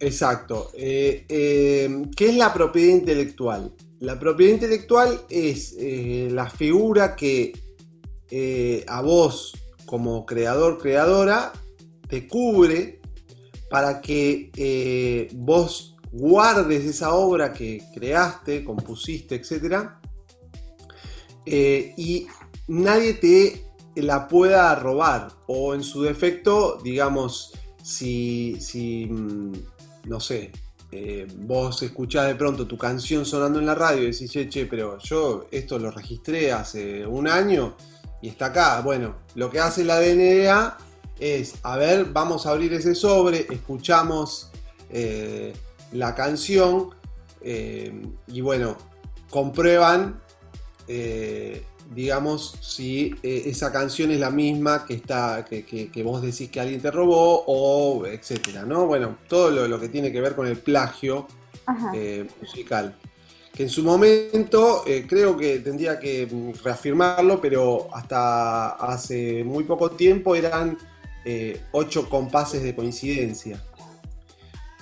Exacto. 0.00 0.70
Eh, 0.74 1.24
eh, 1.28 2.02
¿Qué 2.14 2.28
es 2.28 2.36
la 2.36 2.52
propiedad 2.52 2.94
intelectual? 2.94 3.74
La 4.00 4.18
propiedad 4.18 4.52
intelectual 4.52 5.22
es 5.28 5.76
la 6.30 6.48
figura 6.48 7.16
que 7.16 7.52
a 8.86 9.02
vos 9.02 9.54
como 9.86 10.26
creador, 10.26 10.78
creadora, 10.78 11.52
te 12.08 12.28
cubre 12.28 13.00
para 13.70 14.00
que 14.00 14.50
eh, 14.56 15.28
vos 15.34 15.96
guardes 16.12 16.84
esa 16.84 17.14
obra 17.14 17.52
que 17.52 17.82
creaste, 17.94 18.64
compusiste, 18.64 19.34
etc. 19.34 19.90
Eh, 21.44 21.94
y 21.96 22.26
nadie 22.66 23.14
te 23.14 23.64
la 24.02 24.28
pueda 24.28 24.74
robar. 24.74 25.28
O 25.46 25.74
en 25.74 25.82
su 25.82 26.02
defecto, 26.02 26.78
digamos, 26.82 27.52
si, 27.82 28.56
si 28.60 29.06
mm, 29.06 29.52
no 30.04 30.20
sé, 30.20 30.52
eh, 30.90 31.26
vos 31.36 31.82
escuchás 31.82 32.26
de 32.26 32.34
pronto 32.34 32.66
tu 32.66 32.78
canción 32.78 33.26
sonando 33.26 33.58
en 33.58 33.66
la 33.66 33.74
radio 33.74 34.02
y 34.02 34.10
decís, 34.12 34.30
che, 34.30 34.48
che, 34.48 34.66
pero 34.66 34.98
yo 34.98 35.46
esto 35.50 35.78
lo 35.78 35.90
registré 35.90 36.50
hace 36.50 37.06
un 37.06 37.28
año 37.28 37.76
y 38.22 38.28
está 38.28 38.46
acá. 38.46 38.80
Bueno, 38.80 39.16
lo 39.34 39.50
que 39.50 39.60
hace 39.60 39.84
la 39.84 40.00
DNDA 40.00 40.78
es, 41.18 41.56
a 41.62 41.76
ver, 41.76 42.06
vamos 42.06 42.46
a 42.46 42.50
abrir 42.50 42.72
ese 42.72 42.94
sobre, 42.94 43.46
escuchamos 43.50 44.50
eh, 44.90 45.52
la 45.92 46.14
canción 46.14 46.90
eh, 47.42 47.92
y 48.26 48.40
bueno, 48.40 48.76
comprueban, 49.30 50.20
digamos, 51.94 52.56
si 52.60 53.14
esa 53.22 53.72
canción 53.72 54.10
es 54.10 54.20
la 54.20 54.30
misma 54.30 54.84
que, 54.86 54.94
está, 54.94 55.44
que, 55.44 56.02
vos 56.04 56.22
decís 56.22 56.50
que 56.50 56.60
alguien 56.60 56.80
te 56.80 56.90
robó 56.90 57.44
o 57.46 58.06
etcétera, 58.06 58.64
¿no? 58.64 58.86
Bueno, 58.86 59.18
todo 59.28 59.50
lo, 59.50 59.68
lo 59.68 59.80
que 59.80 59.88
tiene 59.88 60.12
que 60.12 60.20
ver 60.20 60.34
con 60.34 60.46
el 60.46 60.58
plagio 60.58 61.26
musical 62.40 62.94
que 63.58 63.64
en 63.64 63.70
su 63.70 63.82
momento 63.82 64.84
eh, 64.86 65.04
creo 65.08 65.36
que 65.36 65.58
tendría 65.58 65.98
que 65.98 66.28
reafirmarlo, 66.62 67.40
pero 67.40 67.88
hasta 67.92 68.68
hace 68.68 69.42
muy 69.42 69.64
poco 69.64 69.90
tiempo 69.90 70.36
eran 70.36 70.78
eh, 71.24 71.60
ocho 71.72 72.08
compases 72.08 72.62
de 72.62 72.76
coincidencia. 72.76 73.60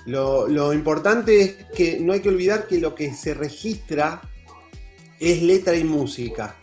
Lo, 0.05 0.71
importante 0.73 1.41
es 1.41 1.55
que 1.75 1.99
no 1.99 2.13
hay 2.13 2.19
que 2.19 2.29
olvidar 2.29 2.67
que 2.67 2.79
lo 2.79 2.93
que 2.93 3.15
se 3.15 3.33
registra 3.33 4.21
es 5.19 5.41
letra 5.41 5.75
y 5.75 5.83
música. 5.83 6.55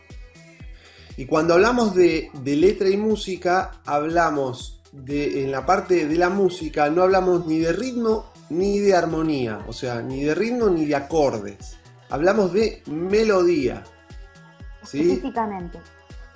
Y 1.17 1.27
cuando 1.27 1.55
hablamos 1.55 1.95
de, 1.95 2.31
de 2.43 2.57
letra 2.57 2.89
y 2.89 2.97
música, 2.97 3.81
hablamos 3.85 4.81
de, 4.93 5.45
en 5.45 5.53
la 5.53 5.65
parte 5.65 6.07
de 6.07 6.17
la 6.17 6.29
música, 6.29 6.91
no 6.91 7.03
hablamos 7.03 7.47
ni 7.47 7.59
de 7.59 7.73
ritmo 7.73 8.33
ni 8.51 8.79
de 8.79 8.95
armonía, 8.95 9.65
o 9.67 9.73
sea, 9.73 10.03
ni 10.03 10.23
de 10.23 10.35
ritmo 10.35 10.69
ni 10.69 10.85
de 10.85 10.97
acordes 10.97 11.79
hablamos 12.15 12.53
de 12.53 12.83
melodía. 12.87 13.83
¿sí? 14.85 15.01
Específicamente. 15.01 15.81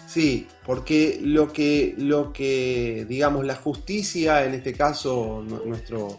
Sí, 0.06 0.48
porque 0.64 1.20
lo 1.22 1.52
que, 1.52 1.94
lo 1.98 2.32
que, 2.32 3.06
digamos, 3.08 3.44
la 3.44 3.56
justicia, 3.56 4.44
en 4.44 4.54
este 4.54 4.72
caso, 4.72 5.44
nuestro. 5.66 6.18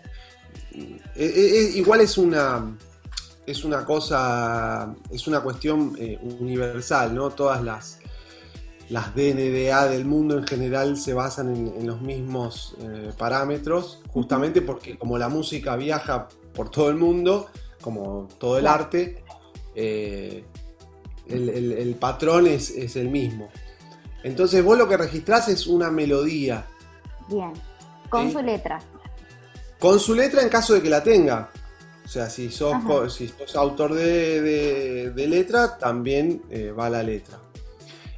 E, 0.72 1.00
e, 1.16 1.25
e, 1.25 1.78
igual 1.78 2.01
es 2.01 2.18
una. 2.18 2.78
Es 3.46 3.66
una 3.66 3.84
cosa. 3.84 4.94
Es 5.10 5.28
una 5.28 5.42
cuestión 5.42 5.96
eh, 5.98 6.20
universal, 6.22 7.16
¿no? 7.16 7.32
Todas 7.32 7.63
las. 7.63 7.99
Las 8.89 9.13
DNDA 9.13 9.88
del 9.88 10.05
mundo 10.05 10.38
en 10.38 10.48
general 10.48 10.98
se 10.98 11.13
basan 11.13 11.55
en, 11.55 11.86
los 11.86 12.01
mismos 12.01 12.75
eh, 12.81 13.12
parámetros, 13.17 14.01
justamente 14.12 14.63
porque 14.63 14.98
como 14.98 15.17
la 15.19 15.29
música 15.29 15.75
viaja 15.75 16.27
por 16.53 16.72
todo 16.72 16.89
el 16.89 16.96
mundo, 16.96 17.50
como 17.81 18.27
todo 18.39 18.58
el 18.58 18.65
arte, 18.65 19.24
eh, 19.75 20.43
el, 21.27 21.96
patrón 22.00 22.48
es, 22.48 22.96
el 22.96 23.10
mismo. 23.10 23.50
Entonces 24.24 24.63
vos 24.63 24.77
lo 24.77 24.88
que 24.88 24.98
registrás 24.98 25.48
es 25.50 25.67
una 25.67 25.91
melodía. 25.91 26.65
Bien, 27.29 27.53
con 28.10 28.31
su 28.31 28.41
letra. 28.41 28.79
Con 29.79 30.00
su 30.00 30.15
letra 30.15 30.41
en 30.41 30.50
caso 30.50 30.74
de 30.74 30.81
que 30.81 30.89
la 30.89 31.03
tenga. 31.03 31.51
O 32.03 32.08
sea, 32.08 32.27
si 32.27 32.50
sos, 32.50 32.74
si 33.13 33.31
autor 33.53 33.93
de, 33.93 35.13
letra, 35.15 35.77
también 35.77 36.41
eh, 36.50 36.72
va 36.72 36.89
la 36.89 37.03
letra. 37.03 37.38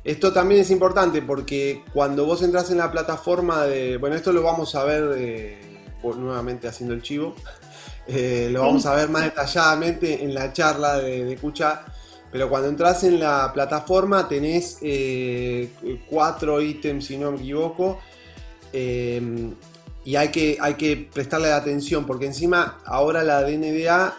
Esto 0.03 0.33
también 0.33 0.61
es 0.61 0.71
importante 0.71 1.21
porque 1.21 1.83
cuando 1.93 2.25
vos 2.25 2.41
entras 2.41 2.71
en 2.71 2.79
la 2.79 2.91
plataforma 2.91 3.65
de... 3.65 3.97
Bueno, 3.97 4.15
esto 4.15 4.33
lo 4.33 4.41
vamos 4.41 4.73
a 4.73 4.83
ver 4.83 5.13
eh, 5.15 5.61
nuevamente 6.03 6.67
haciendo 6.67 6.93
el 6.93 7.01
chivo. 7.01 7.35
Eh, 8.07 8.49
lo 8.51 8.61
vamos 8.61 8.87
a 8.87 8.95
ver 8.95 9.09
más 9.09 9.23
detalladamente 9.23 10.23
en 10.23 10.33
la 10.33 10.51
charla 10.51 10.97
de, 10.97 11.23
de 11.23 11.37
Cucha. 11.37 11.85
Pero 12.31 12.49
cuando 12.49 12.67
entras 12.67 13.03
en 13.03 13.19
la 13.19 13.51
plataforma 13.53 14.27
tenés 14.27 14.79
eh, 14.81 15.69
cuatro 16.09 16.59
ítems, 16.59 17.05
si 17.05 17.17
no 17.17 17.31
me 17.31 17.37
equivoco. 17.37 17.99
Eh, 18.73 19.53
y 20.03 20.15
hay 20.15 20.29
que, 20.29 20.57
hay 20.59 20.73
que 20.73 21.09
prestarle 21.13 21.53
atención 21.53 22.05
porque 22.05 22.25
encima 22.25 22.79
ahora 22.85 23.23
la 23.23 23.43
DNDA 23.43 24.17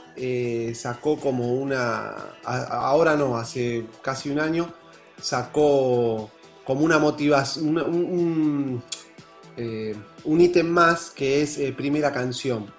sacó 0.75 1.19
como 1.19 1.53
una... 1.53 2.15
ahora 2.45 3.17
no, 3.17 3.37
hace 3.37 3.85
casi 4.01 4.31
un 4.31 4.39
año 4.39 4.73
sacó 5.21 6.31
como 6.65 6.85
una 6.85 6.99
motivación, 6.99 7.79
un, 7.79 8.83
un 10.25 10.41
ítem 10.41 10.67
más 10.67 11.11
que 11.11 11.43
es 11.43 11.59
primera 11.77 12.13
canción. 12.13 12.73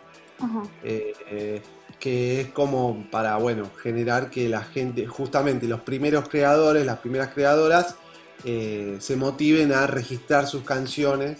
Eh, 0.83 1.61
que 2.03 2.41
es 2.41 2.47
como 2.49 3.07
para, 3.09 3.37
bueno, 3.37 3.71
generar 3.81 4.29
que 4.29 4.49
la 4.49 4.61
gente, 4.61 5.07
justamente 5.07 5.67
los 5.67 5.79
primeros 5.81 6.27
creadores, 6.27 6.85
las 6.85 6.99
primeras 6.99 7.33
creadoras, 7.33 7.95
eh, 8.43 8.97
se 8.99 9.15
motiven 9.15 9.71
a 9.71 9.87
registrar 9.87 10.45
sus 10.45 10.63
canciones. 10.63 11.37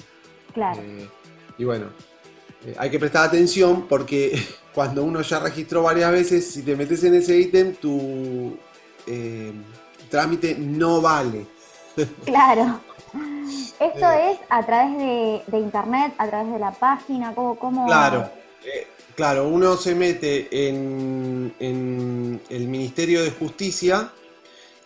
Claro. 0.54 0.82
Eh, 0.82 1.10
y 1.58 1.66
bueno, 1.66 1.88
hay 2.78 2.90
que 2.90 2.98
prestar 2.98 3.28
atención 3.28 3.90
porque 3.90 4.42
cuando 4.74 5.04
uno 5.04 5.22
ya 5.22 5.42
registró 5.42 5.84
varias 5.84 6.14
veces, 6.14 6.50
si 6.50 6.62
te 6.62 6.78
metes 6.78 7.04
en 7.04 7.16
ese 7.16 7.38
ítem, 7.38 7.76
tu 7.76 8.58
trámite 10.14 10.56
no 10.56 11.02
vale. 11.02 11.48
Claro. 12.26 12.80
Esto 13.80 14.12
es 14.12 14.40
a 14.50 14.64
través 14.66 14.98
de, 14.98 15.58
internet, 15.58 16.14
a 16.18 16.28
través 16.28 16.54
de 16.54 16.60
la 16.60 16.72
página, 16.72 17.34
¿cómo? 17.34 17.56
cómo... 17.56 17.86
Claro. 17.88 18.30
Claro, 19.16 19.48
uno 19.48 19.76
se 19.76 19.94
mete 19.94 20.68
en, 20.68 22.42
el 22.50 22.68
Ministerio 22.68 23.24
de 23.24 23.32
Justicia 23.32 24.12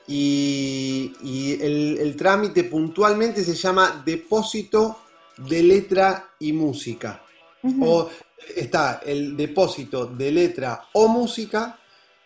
y, 0.07 1.57
el, 1.61 2.15
trámite 2.17 2.63
puntualmente 2.63 3.43
se 3.43 3.53
llama 3.53 4.01
depósito 4.05 4.99
de 5.37 5.63
letra 5.63 6.31
y 6.39 6.53
música. 6.53 7.21
O 7.81 8.09
está 8.55 9.01
el 9.05 9.35
depósito 9.35 10.05
de 10.07 10.31
letra 10.31 10.87
o 10.93 11.07
música, 11.07 11.79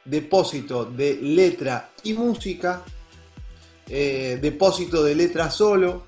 depósito 0.05 0.85
de 0.85 1.15
letra 1.21 1.91
y 2.03 2.13
música, 2.13 2.83
eh, 3.87 4.39
depósito 4.41 5.03
de 5.03 5.15
letra 5.15 5.49
solo, 5.49 6.07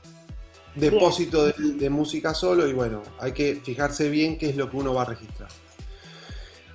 depósito 0.75 1.45
de, 1.45 1.53
de 1.53 1.89
música 1.89 2.33
solo 2.33 2.67
y 2.67 2.73
bueno, 2.73 3.03
hay 3.19 3.31
que 3.31 3.55
fijarse 3.63 4.09
bien 4.09 4.37
qué 4.37 4.49
es 4.49 4.55
lo 4.55 4.69
que 4.69 4.77
uno 4.77 4.93
va 4.93 5.03
a 5.03 5.05
registrar. 5.05 5.49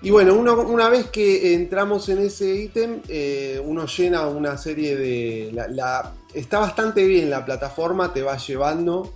Y 0.00 0.10
bueno, 0.10 0.34
una 0.34 0.88
vez 0.88 1.06
que 1.06 1.54
entramos 1.54 2.08
en 2.08 2.18
ese 2.18 2.54
ítem, 2.54 3.02
eh, 3.08 3.60
uno 3.64 3.86
llena 3.86 4.28
una 4.28 4.56
serie 4.56 4.94
de... 4.96 5.50
La, 5.52 6.14
está 6.32 6.60
bastante 6.60 7.04
bien 7.04 7.28
la 7.30 7.44
plataforma, 7.44 8.12
te 8.12 8.22
va 8.22 8.36
llevando, 8.36 9.12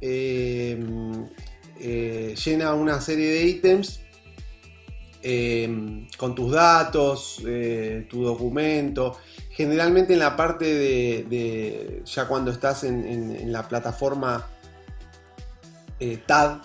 eh, 0.00 0.74
llena 2.44 2.72
una 2.72 2.98
serie 3.02 3.28
de 3.28 3.44
ítems 3.44 4.00
eh, 5.22 6.06
con 6.16 6.34
tus 6.34 6.52
datos, 6.52 7.42
eh, 7.46 8.06
tu 8.10 8.22
documento. 8.22 9.18
Generalmente 9.50 10.14
en 10.14 10.18
la 10.18 10.36
parte 10.36 10.64
de, 10.64 12.02
ya 12.04 12.26
cuando 12.26 12.50
estás 12.50 12.84
en, 12.84 13.52
la 13.52 13.68
plataforma 13.68 14.46
TAD, 16.26 16.62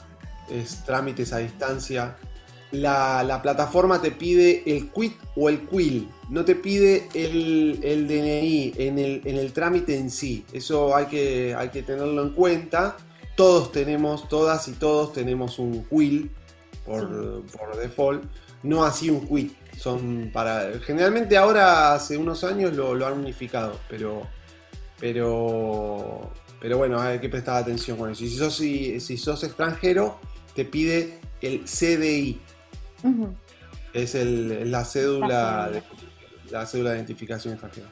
es 0.50 0.84
trámites 0.86 1.34
a 1.34 1.40
distancia, 1.40 2.16
la, 2.72 3.40
plataforma 3.42 4.02
te 4.02 4.12
pide 4.12 4.64
el 4.66 4.90
quit 4.90 5.14
o 5.36 5.50
el 5.50 5.68
quill, 5.68 6.10
no 6.30 6.44
te 6.44 6.56
pide 6.56 7.08
el, 7.14 7.80
DNI 8.08 8.74
en 8.78 9.00
el, 9.00 9.54
trámite 9.54 9.98
en 9.98 10.12
sí. 10.12 10.46
Eso 10.52 10.96
hay 10.96 11.06
que, 11.06 11.56
hay 11.56 11.70
que 11.70 11.84
tenerlo 11.84 12.22
en 12.24 12.32
cuenta. 12.32 12.98
Todos 13.36 13.72
tenemos, 13.72 14.28
todas 14.28 14.68
y 14.68 14.74
todos 14.74 15.14
tenemos 15.14 15.60
un 15.60 15.86
quill 15.86 16.32
por, 16.86 17.78
default, 17.80 18.24
no 18.64 18.84
así 18.84 19.10
un 19.10 19.28
quit. 19.28 19.54
Son 19.78 20.32
para. 20.34 20.72
Generalmente 20.80 21.38
ahora 21.38 21.94
hace 21.94 22.18
unos 22.18 22.44
años 22.44 22.76
lo, 22.76 23.06
han 23.06 23.14
unificado, 23.14 23.80
pero. 23.90 24.28
Pero. 25.00 26.32
Pero 26.60 26.78
bueno, 26.80 27.00
hay 27.00 27.20
que 27.20 27.30
prestar 27.30 27.58
atención 27.58 27.98
con 27.98 28.12
eso. 28.12 28.24
Y 28.24 28.30
si 28.30 28.38
sos, 28.38 28.56
si 28.56 29.18
sos 29.18 29.44
extranjero, 29.44 30.20
te 30.56 30.66
pide 30.66 31.20
el 31.40 31.66
CDI, 31.66 32.42
es 33.94 34.16
la 34.16 34.84
cédula 34.84 35.70
de, 35.72 35.84
la 36.50 36.66
cédula 36.66 36.92
de 36.92 36.98
identificación 36.98 37.54
extranjera. 37.54 37.88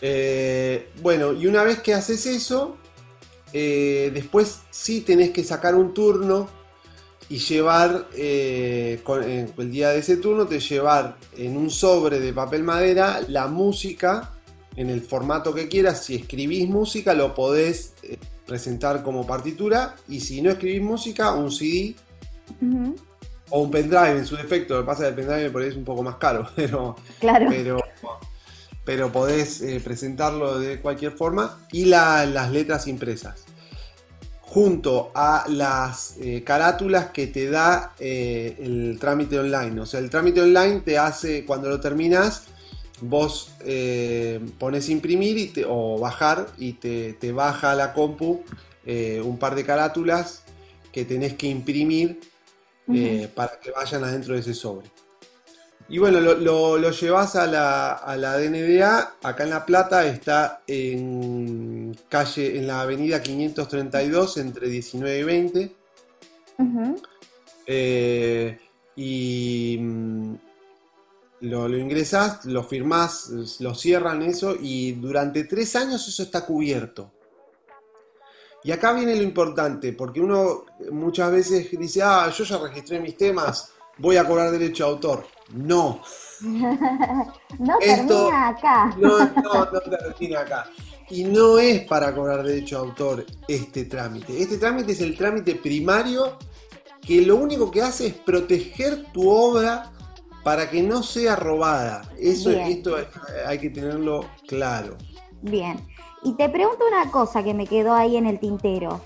Eh, 0.00 0.90
bueno, 1.00 1.32
y 1.32 1.46
una 1.46 1.62
vez 1.62 1.80
que 1.80 1.94
haces 1.94 2.26
eso, 2.26 2.76
eh, 3.52 4.10
después 4.12 4.60
sí 4.70 5.00
tenés 5.00 5.30
que 5.30 5.44
sacar 5.44 5.74
un 5.74 5.94
turno 5.94 6.48
y 7.28 7.38
llevar, 7.38 8.08
eh, 8.14 9.00
el 9.56 9.70
día 9.70 9.90
de 9.90 9.98
ese 9.98 10.16
turno, 10.16 10.46
te 10.46 10.60
llevar 10.60 11.16
en 11.36 11.56
un 11.56 11.70
sobre 11.70 12.20
de 12.20 12.32
papel 12.32 12.62
madera 12.62 13.20
la 13.28 13.48
música 13.48 14.32
en 14.76 14.90
el 14.90 15.00
formato 15.00 15.52
que 15.54 15.68
quieras. 15.68 16.04
Si 16.04 16.14
escribís 16.14 16.68
música, 16.68 17.14
lo 17.14 17.34
podés 17.34 17.94
presentar 18.46 19.02
como 19.02 19.26
partitura. 19.26 19.96
Y 20.08 20.20
si 20.20 20.40
no 20.40 20.50
escribís 20.50 20.82
música, 20.82 21.32
un 21.32 21.50
CD 21.50 21.94
o 23.50 23.60
un 23.60 23.70
pendrive 23.70 24.18
en 24.18 24.26
su 24.26 24.36
defecto, 24.36 24.74
lo 24.74 24.80
que 24.80 24.86
pasa 24.86 25.08
es 25.08 25.14
que 25.14 25.20
el 25.20 25.26
pendrive 25.26 25.50
por 25.50 25.62
ahí 25.62 25.68
es 25.68 25.76
un 25.76 25.84
poco 25.84 26.02
más 26.02 26.16
caro, 26.16 26.48
pero, 26.56 26.96
pero, 27.20 27.78
pero 28.84 29.12
podés 29.12 29.60
eh, 29.62 29.80
presentarlo 29.82 30.58
de 30.58 30.80
cualquier 30.80 31.12
forma 31.12 31.58
y 31.72 31.86
las 31.86 32.50
letras 32.50 32.86
impresas. 32.86 33.44
Junto 34.56 35.10
a 35.14 35.44
las 35.48 36.16
eh, 36.18 36.42
carátulas 36.42 37.10
que 37.10 37.26
te 37.26 37.50
da 37.50 37.94
eh, 37.98 38.56
el 38.58 38.96
trámite 38.98 39.38
online. 39.38 39.78
O 39.82 39.84
sea, 39.84 40.00
el 40.00 40.08
trámite 40.08 40.40
online 40.40 40.80
te 40.80 40.96
hace, 40.96 41.44
cuando 41.44 41.68
lo 41.68 41.78
terminas, 41.78 42.44
vos 43.02 43.52
pones 44.58 44.88
imprimir 44.88 45.36
y 45.36 45.64
o 45.68 45.98
bajar 45.98 46.46
y 46.56 46.72
te, 46.72 47.12
te 47.12 47.32
baja 47.32 47.72
a 47.72 47.74
la 47.74 47.92
compu 47.92 48.42
un 48.86 49.38
par 49.38 49.54
de 49.54 49.64
carátulas 49.64 50.44
que 50.90 51.04
tenés 51.04 51.34
que 51.34 51.46
imprimir 51.46 52.18
eh, 52.94 53.28
para 53.34 53.58
que 53.60 53.70
vayan 53.70 54.04
adentro 54.04 54.32
de 54.32 54.40
ese 54.40 54.54
sobre. 54.54 54.86
Y 55.88 55.98
bueno, 55.98 56.20
lo, 56.20 56.34
lo, 56.78 56.90
llevas 56.90 57.36
a 57.36 57.46
la, 57.46 57.92
a 57.92 58.16
la, 58.16 58.36
DNDA, 58.38 59.18
acá 59.22 59.44
en 59.44 59.50
La 59.50 59.64
Plata, 59.64 60.04
está 60.04 60.62
en 60.66 61.96
calle, 62.08 62.58
en 62.58 62.66
la 62.66 62.80
avenida 62.80 63.22
532, 63.22 64.38
entre 64.38 64.68
19 64.68 65.18
y 65.18 65.22
20. 65.22 65.76
Eh, 67.68 68.58
y 68.96 69.78
mm, 69.80 70.34
lo, 71.42 71.68
lo, 71.68 71.78
ingresás, 71.78 72.44
lo 72.46 72.64
firmás, 72.64 73.30
lo 73.60 73.74
cierran 73.74 74.22
eso, 74.22 74.56
y 74.60 74.92
durante 74.92 75.44
tres 75.44 75.76
años 75.76 76.06
eso 76.08 76.24
está 76.24 76.44
cubierto. 76.44 77.12
Y 78.64 78.72
acá 78.72 78.92
viene 78.92 79.14
lo 79.14 79.22
importante, 79.22 79.92
porque 79.92 80.20
uno 80.20 80.64
muchas 80.90 81.30
veces 81.30 81.70
dice, 81.70 82.02
ah, 82.02 82.28
yo 82.36 82.42
ya 82.42 82.58
registré 82.58 82.98
mis 82.98 83.16
temas, 83.16 83.70
voy 83.98 84.16
a 84.16 84.24
cobrar 84.26 84.50
derecho 84.50 84.84
de 84.84 84.90
autor. 84.90 85.26
No. 85.52 86.00
no 86.40 87.78
termina 87.78 88.48
acá. 88.48 88.94
no, 88.98 89.18
no, 89.18 89.64
no 89.72 89.80
termina 89.80 90.40
acá. 90.40 90.70
Y 91.08 91.24
no 91.24 91.58
es 91.58 91.82
para 91.82 92.14
cobrar 92.14 92.42
derecho 92.42 92.82
de 92.82 92.88
autor 92.88 93.26
este 93.46 93.84
trámite. 93.84 94.40
Este 94.40 94.58
trámite 94.58 94.92
es 94.92 95.00
el 95.00 95.16
trámite 95.16 95.54
primario 95.54 96.36
que 97.00 97.22
lo 97.22 97.36
único 97.36 97.70
que 97.70 97.82
hace 97.82 98.08
es 98.08 98.14
proteger 98.14 99.12
tu 99.12 99.30
obra 99.30 99.92
para 100.42 100.68
que 100.68 100.82
no 100.82 101.02
sea 101.02 101.36
robada. 101.36 102.02
Eso, 102.18 102.50
esto 102.50 102.96
hay 103.46 103.58
que 103.58 103.70
tenerlo 103.70 104.26
claro. 104.48 104.96
Bien. 105.42 105.78
Y 106.24 106.34
te 106.34 106.48
pregunto 106.48 106.84
una 106.86 107.10
cosa 107.10 107.42
que 107.44 107.54
me 107.54 107.66
quedó 107.66 107.94
ahí 107.94 108.16
en 108.16 108.26
el 108.26 108.40
tintero. 108.40 109.00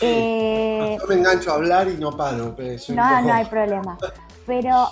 Eh, 0.00 0.98
yo 1.00 1.06
me 1.06 1.14
engancho 1.14 1.52
a 1.52 1.54
hablar 1.54 1.88
y 1.88 1.96
no 1.96 2.16
paro. 2.16 2.56
no, 2.88 3.22
no 3.22 3.32
hay 3.32 3.44
problema. 3.46 3.96
Pero 4.46 4.88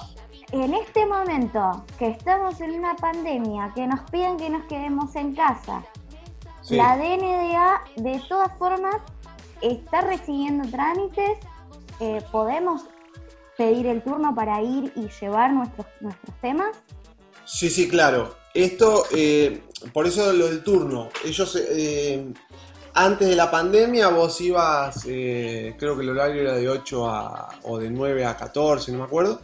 en 0.52 0.74
este 0.74 1.06
momento 1.06 1.84
que 1.98 2.08
estamos 2.08 2.60
en 2.60 2.72
una 2.72 2.96
pandemia, 2.96 3.72
que 3.74 3.86
nos 3.86 4.00
piden 4.10 4.36
que 4.36 4.50
nos 4.50 4.64
quedemos 4.64 5.14
en 5.16 5.34
casa, 5.34 5.84
la 6.70 6.96
DNDA 6.96 7.84
de 7.96 8.20
todas 8.28 8.56
formas 8.58 8.96
está 9.60 10.00
recibiendo 10.02 10.68
trámites, 10.70 11.38
eh, 12.00 12.20
podemos 12.32 12.82
pedir 13.56 13.86
el 13.86 14.02
turno 14.02 14.34
para 14.34 14.60
ir 14.62 14.92
y 14.96 15.08
llevar 15.20 15.52
nuestros, 15.52 15.86
nuestros 16.00 16.40
temas. 16.40 16.76
Sí, 17.44 17.70
sí, 17.70 17.88
claro. 17.88 18.34
Esto, 18.54 19.04
eh, 19.14 19.62
por 19.92 20.06
eso 20.06 20.32
lo 20.32 20.46
del 20.46 20.62
turno. 20.62 21.08
Ellos, 21.24 21.56
eh, 21.56 22.32
antes 22.94 23.28
de 23.28 23.36
la 23.36 23.50
pandemia, 23.50 24.08
vos 24.08 24.40
ibas, 24.40 25.04
eh, 25.06 25.74
creo 25.78 25.96
que 25.96 26.02
el 26.02 26.10
horario 26.10 26.42
era 26.42 26.54
de 26.54 26.68
8 26.68 27.06
a, 27.06 27.48
o 27.64 27.78
de 27.78 27.90
9 27.90 28.24
a 28.24 28.36
14, 28.36 28.92
no 28.92 28.98
me 28.98 29.04
acuerdo. 29.04 29.40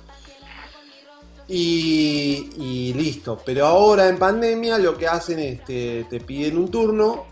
Y, 1.48 2.92
listo. 2.96 3.40
Pero 3.44 3.66
ahora 3.66 4.08
en 4.08 4.18
pandemia 4.18 4.78
lo 4.78 4.96
que 4.96 5.08
hacen 5.08 5.40
es 5.40 5.64
te, 5.64 6.04
te 6.04 6.20
piden 6.20 6.56
un 6.56 6.70
turno, 6.70 7.26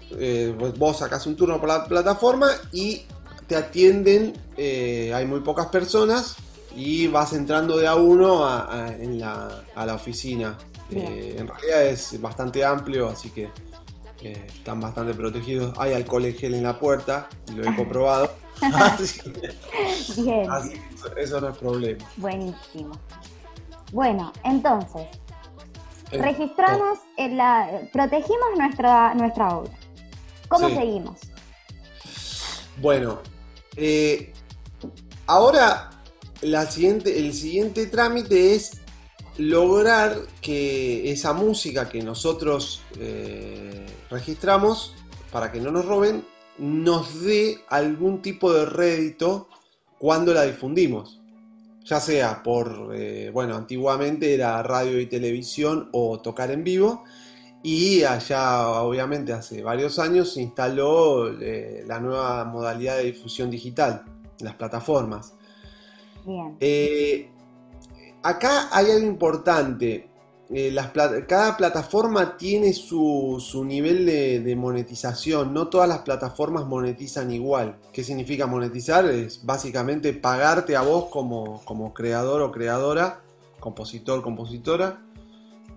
vos 0.76 0.98
sacas 0.98 1.24
un 1.26 1.37
turno 1.37 1.61
por 1.61 1.68
la 1.68 1.85
plataforma 1.85 2.48
y 2.72 3.02
te 3.46 3.54
atienden, 3.54 4.33
hay 4.57 5.24
muy 5.24 5.40
pocas 5.40 5.66
personas 5.66 6.37
y 6.74 7.07
vas 7.07 7.33
entrando 7.33 7.76
de 7.76 7.87
a 7.87 7.94
uno 7.94 8.44
a, 8.44 8.88
a 9.76 9.87
la 9.87 9.94
oficina. 9.94 10.59
Eh, 10.90 11.37
en 11.38 11.46
realidad 11.46 11.87
es 11.87 12.20
bastante 12.20 12.64
amplio, 12.64 13.09
así 13.09 13.31
que 13.31 13.50
eh, 14.22 14.46
están 14.48 14.81
bastante 14.81 15.14
protegidos. 15.14 15.74
Hay 15.78 15.92
alcohol 15.92 16.24
en 16.24 16.35
gel 16.35 16.54
en 16.54 16.64
la 16.64 16.78
puerta, 16.78 17.28
y 17.48 17.52
lo 17.52 17.70
he 17.70 17.76
comprobado. 17.76 18.31
Bien. 20.16 20.48
eso 21.16 21.40
no 21.40 21.48
es 21.48 21.59
problema. 21.59 22.04
Buenísimo. 22.16 22.92
Bueno, 23.92 24.33
entonces, 24.44 25.07
eh, 26.11 26.18
registramos, 26.20 26.98
oh. 26.98 27.12
en 27.16 27.37
la, 27.37 27.88
protegimos 27.92 28.48
nuestra, 28.57 29.14
nuestra 29.14 29.57
obra. 29.57 29.72
¿Cómo 30.48 30.68
seguimos? 30.68 31.20
Bueno, 32.81 33.20
ahora 35.26 35.90
la 36.40 36.66
siguiente, 36.66 37.18
el 37.18 37.35
siguiente 37.35 37.87
trámite 37.87 38.54
es 38.54 38.81
lograr 39.38 40.16
que 40.42 41.11
esa 41.11 41.33
música 41.33 41.88
que 41.88 42.03
nosotros 42.03 42.83
eh, 42.98 43.87
registramos, 44.11 44.94
para 45.33 45.51
que 45.51 45.61
no 45.61 45.70
nos 45.70 45.85
roben, 45.87 46.24
nos 46.59 47.22
dé 47.22 47.61
algún 47.68 48.20
tipo 48.20 48.53
de 48.53 48.66
rédito 48.66 49.48
cuando 49.98 50.35
la 50.35 50.42
difundimos. 50.42 51.20
Ya 51.85 52.01
sea 52.01 52.42
por, 52.42 52.90
eh, 52.94 53.31
bueno, 53.33 53.57
antiguamente 53.57 54.35
era 54.35 54.62
radio 54.62 55.01
y 55.01 55.07
televisión 55.07 55.88
o 55.92 56.20
tocar 56.20 56.51
en 56.51 56.64
vivo. 56.64 57.05
Y 57.62 58.03
allá, 58.03 58.68
obviamente, 58.68 59.33
hace 59.33 59.62
varios 59.62 59.98
años 59.98 60.35
se 60.35 60.42
instaló 60.42 61.31
eh, 61.40 61.85
la 61.87 61.98
nueva 61.98 62.44
modalidad 62.44 62.98
de 62.98 63.05
difusión 63.05 63.51
digital, 63.51 64.05
las 64.40 64.55
plataformas. 64.57 65.35
Bien 66.61 67.38
acá 68.22 68.68
hay 68.72 68.90
algo 68.90 69.07
importante. 69.07 70.09
Eh, 70.50 70.74
cada 71.28 71.59
plataforma 71.59 72.38
tiene 72.38 72.72
su, 72.72 73.38
nivel 73.66 74.07
de, 74.07 74.57
monetización. 74.57 75.52
No 75.52 75.68
todas 75.68 75.88
las 75.88 76.00
plataformas 76.00 76.64
monetizan 76.66 77.31
igual. 77.31 77.78
¿Qué 77.92 78.02
significa 78.02 78.46
monetizar? 78.46 79.04
Es 79.07 79.44
básicamente 79.44 80.12
pagarte 80.14 80.74
a 80.74 80.83
vos 80.83 81.07
como, 81.11 81.92
creador 81.92 82.40
o 82.42 82.50
creadora, 82.50 83.20
compositor, 83.61 84.22
compositora, 84.22 85.02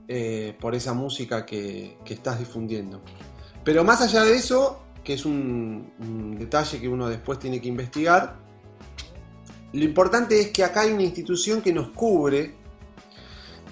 eh, 0.07 0.55
por 0.59 0.73
esa 0.73 0.93
música 0.93 1.45
que, 1.45 1.97
estás 2.05 2.39
difundiendo. 2.39 3.01
Pero 3.65 3.83
más 3.83 4.01
allá 4.01 4.23
de 4.23 4.35
eso, 4.35 4.79
que 5.03 5.13
es 5.15 5.25
un, 5.25 6.35
detalle 6.39 6.79
que 6.79 6.87
uno 6.87 7.09
después 7.09 7.39
tiene 7.39 7.59
que 7.59 7.67
investigar, 7.67 8.37
lo 9.73 9.83
importante 9.83 10.39
es 10.39 10.51
que 10.51 10.63
acá 10.63 10.81
hay 10.81 10.91
una 10.91 11.03
institución 11.03 11.61
que 11.61 11.73
nos 11.73 11.89
cubre 11.89 12.55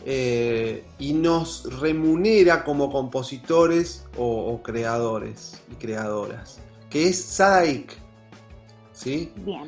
eh, 0.06 0.86
y 0.98 1.14
nos 1.14 1.80
remunera 1.80 2.64
como 2.64 2.90
compositores 2.90 4.06
o, 4.18 4.62
creadores 4.64 5.62
y 5.72 5.76
creadoras, 5.76 6.60
que 6.90 7.10
es 7.10 7.22
Sadaik. 7.22 7.98
¿Sí? 8.94 9.32
Bien. 9.38 9.64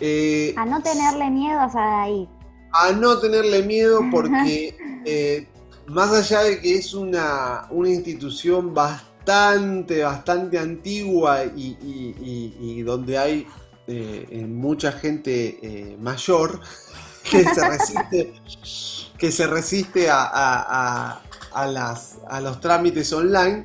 Eh, 0.00 0.54
a 0.56 0.64
no 0.66 0.82
tenerle 0.82 1.30
miedo 1.30 1.60
a 1.60 1.70
Sadaik. 1.70 2.28
A 2.72 2.92
no 2.92 3.18
tenerle 3.18 3.62
miedo 3.62 4.00
porque 4.10 4.76
eh, 5.06 5.48
más 5.86 6.12
allá 6.12 6.42
de 6.42 6.60
que 6.60 6.76
es 6.76 6.94
una, 6.94 7.68
institución 7.86 8.74
bastante, 8.74 10.02
bastante 10.02 10.58
antigua 10.58 11.44
y, 11.44 12.82
donde 12.82 13.18
hay 13.18 13.46
mucha 13.86 14.92
gente 14.92 15.96
mayor, 15.98 16.60
que 17.30 17.44
se 17.44 17.68
resiste, 17.68 18.34
que 19.18 19.32
se 19.32 19.46
resiste 19.46 20.08
a, 20.10 21.20
las, 21.66 22.18
a 22.28 22.40
los 22.40 22.60
trámites 22.60 23.12
online. 23.12 23.64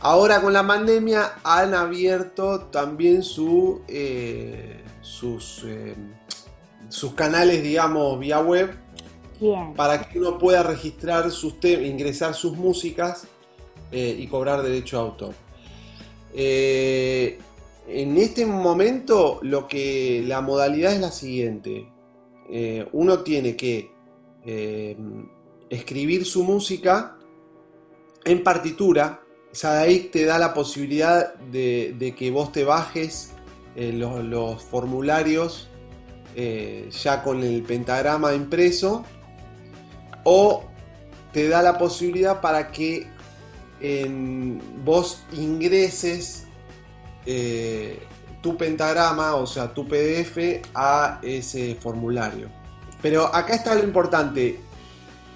Ahora 0.00 0.40
con 0.40 0.52
la 0.52 0.66
pandemia 0.66 1.34
han 1.44 1.74
abierto 1.74 2.62
también 2.62 3.22
su, 3.22 3.82
eh, 3.86 4.82
sus, 5.00 5.62
eh, 5.64 5.94
sus 6.88 7.14
canales, 7.14 7.62
digamos, 7.62 8.18
vía 8.18 8.40
web, 8.40 8.76
para 9.76 10.08
que 10.08 10.18
uno 10.18 10.38
pueda 10.38 10.62
registrar 10.62 11.30
sus 11.30 11.54
ingresar 11.64 12.34
sus 12.34 12.56
músicas 12.56 13.26
eh, 13.90 14.16
y 14.18 14.26
cobrar 14.26 14.62
derecho 14.62 14.98
a 14.98 15.02
autor. 15.02 15.34
En 17.86 18.16
este 18.16 18.46
momento 18.46 19.40
lo 19.42 19.66
que 19.66 20.22
la 20.26 20.40
modalidad 20.40 20.92
es 20.92 21.00
la 21.00 21.10
siguiente. 21.10 21.88
Eh, 22.50 22.86
uno 22.92 23.20
tiene 23.20 23.56
que 23.56 23.90
eh, 24.44 24.96
escribir 25.70 26.24
su 26.24 26.44
música 26.44 27.16
en 28.24 28.42
partitura. 28.44 29.22
Sadaik 29.52 30.10
te 30.10 30.24
da 30.24 30.38
la 30.38 30.54
posibilidad 30.54 31.34
de, 31.34 32.14
que 32.16 32.30
vos 32.30 32.52
te 32.52 32.64
bajes 32.64 33.32
eh, 33.76 33.92
los, 33.92 34.62
formularios 34.62 35.68
ya 36.34 37.22
con 37.22 37.42
el 37.42 37.62
pentagrama 37.62 38.32
impreso 38.32 39.04
o 40.24 40.64
te 41.30 41.46
da 41.48 41.60
la 41.60 41.76
posibilidad 41.76 42.40
para 42.40 42.72
que 42.72 43.06
vos 44.82 45.24
ingreses 45.32 46.46
tu 48.42 48.56
pentagrama, 48.56 49.36
o 49.36 49.46
sea, 49.46 49.72
tu 49.72 49.86
PDF 49.86 50.62
a 50.74 51.20
ese 51.22 51.76
formulario. 51.76 52.48
Pero 53.00 53.34
acá 53.34 53.54
está 53.54 53.74
lo 53.74 53.84
importante, 53.84 54.60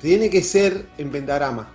tiene 0.01 0.29
que 0.31 0.43
ser 0.43 0.89
en 0.99 1.11
pentagrama. 1.11 1.73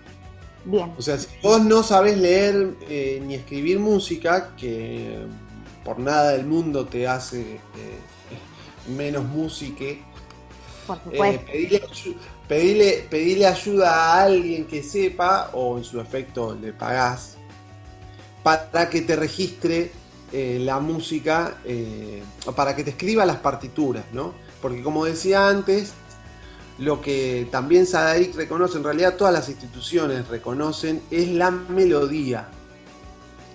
Bien. 0.63 0.93
O 0.97 1.01
sea, 1.01 1.17
si 1.17 1.27
vos 1.41 1.63
no 1.63 1.81
sabés 1.83 2.17
leer 2.17 2.75
eh, 2.87 3.21
ni 3.25 3.35
escribir 3.35 3.79
música, 3.79 4.55
que 4.55 5.25
por 5.83 5.99
nada 5.99 6.31
del 6.31 6.45
mundo 6.45 6.85
te 6.85 7.07
hace 7.07 7.41
eh, 7.41 7.59
menos 8.95 9.25
música, 9.25 9.85
eh, 9.85 11.39
pedirle, 12.47 13.07
pedirle, 13.09 13.47
ayuda 13.47 13.95
a 13.95 14.23
alguien 14.23 14.65
que 14.65 14.83
sepa, 14.83 15.49
o 15.53 15.77
en 15.77 15.83
su 15.83 15.99
efecto 15.99 16.53
le 16.53 16.73
pagás, 16.73 17.37
para 18.43 18.89
que 18.89 19.01
te 19.01 19.15
registre 19.15 19.91
eh, 20.33 20.59
la 20.61 20.79
música 20.79 21.57
eh, 21.65 22.23
para 22.55 22.73
que 22.73 22.85
te 22.85 22.91
escriba 22.91 23.25
las 23.25 23.37
partituras, 23.37 24.05
¿no? 24.13 24.33
Porque 24.61 24.81
como 24.81 25.03
decía 25.03 25.49
antes, 25.49 25.91
lo 26.77 27.01
que 27.01 27.49
también 27.51 27.85
Sadaik 27.85 28.35
reconoce, 28.35 28.77
en 28.77 28.85
realidad 28.85 29.17
todas 29.17 29.33
las 29.33 29.49
instituciones 29.49 30.29
reconocen, 30.29 31.01
es 31.11 31.27
la 31.29 31.51
melodía. 31.51 32.47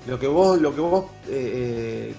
Lo 0.07 0.19
que 0.19 0.27
vos, 0.27 0.61
lo 0.61 0.75
que 0.75 0.81
vos, 0.83 1.07
eh, 1.29 2.15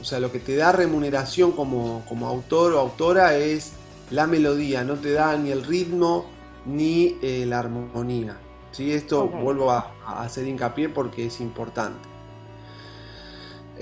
o 0.00 0.04
sea, 0.04 0.18
lo 0.18 0.32
que 0.32 0.40
te 0.40 0.56
da 0.56 0.72
remuneración 0.72 1.52
como, 1.52 2.02
autor 2.26 2.72
o 2.72 2.80
autora 2.80 3.36
es 3.36 3.72
la 4.10 4.26
melodía, 4.26 4.82
no 4.82 4.94
te 4.94 5.12
da 5.12 5.36
ni 5.36 5.52
el 5.52 5.62
ritmo 5.62 6.26
ni 6.66 7.18
la 7.22 7.60
armonía. 7.60 8.36
¿sí? 8.72 8.92
Esto 8.92 9.28
vuelvo 9.28 9.70
a 9.70 9.94
hacer 10.18 10.46
hincapié 10.46 10.88
porque 10.88 11.26
es 11.26 11.40
importante. 11.40 12.11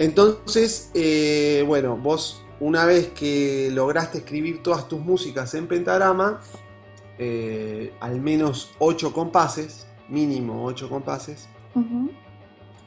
Entonces, 0.01 0.91
eh, 0.95 1.63
bueno, 1.67 1.95
vos 1.95 2.43
una 2.59 2.87
vez 2.87 3.09
que 3.09 3.69
lograste 3.71 4.19
escribir 4.19 4.63
todas 4.63 4.89
tus 4.89 4.99
músicas 4.99 5.53
en 5.53 5.67
pentagrama, 5.67 6.41
eh, 7.19 7.93
al 8.01 8.19
menos 8.19 8.71
8 8.79 9.13
compases, 9.13 9.87
mínimo 10.09 10.65
8 10.65 10.89
compases. 10.89 11.51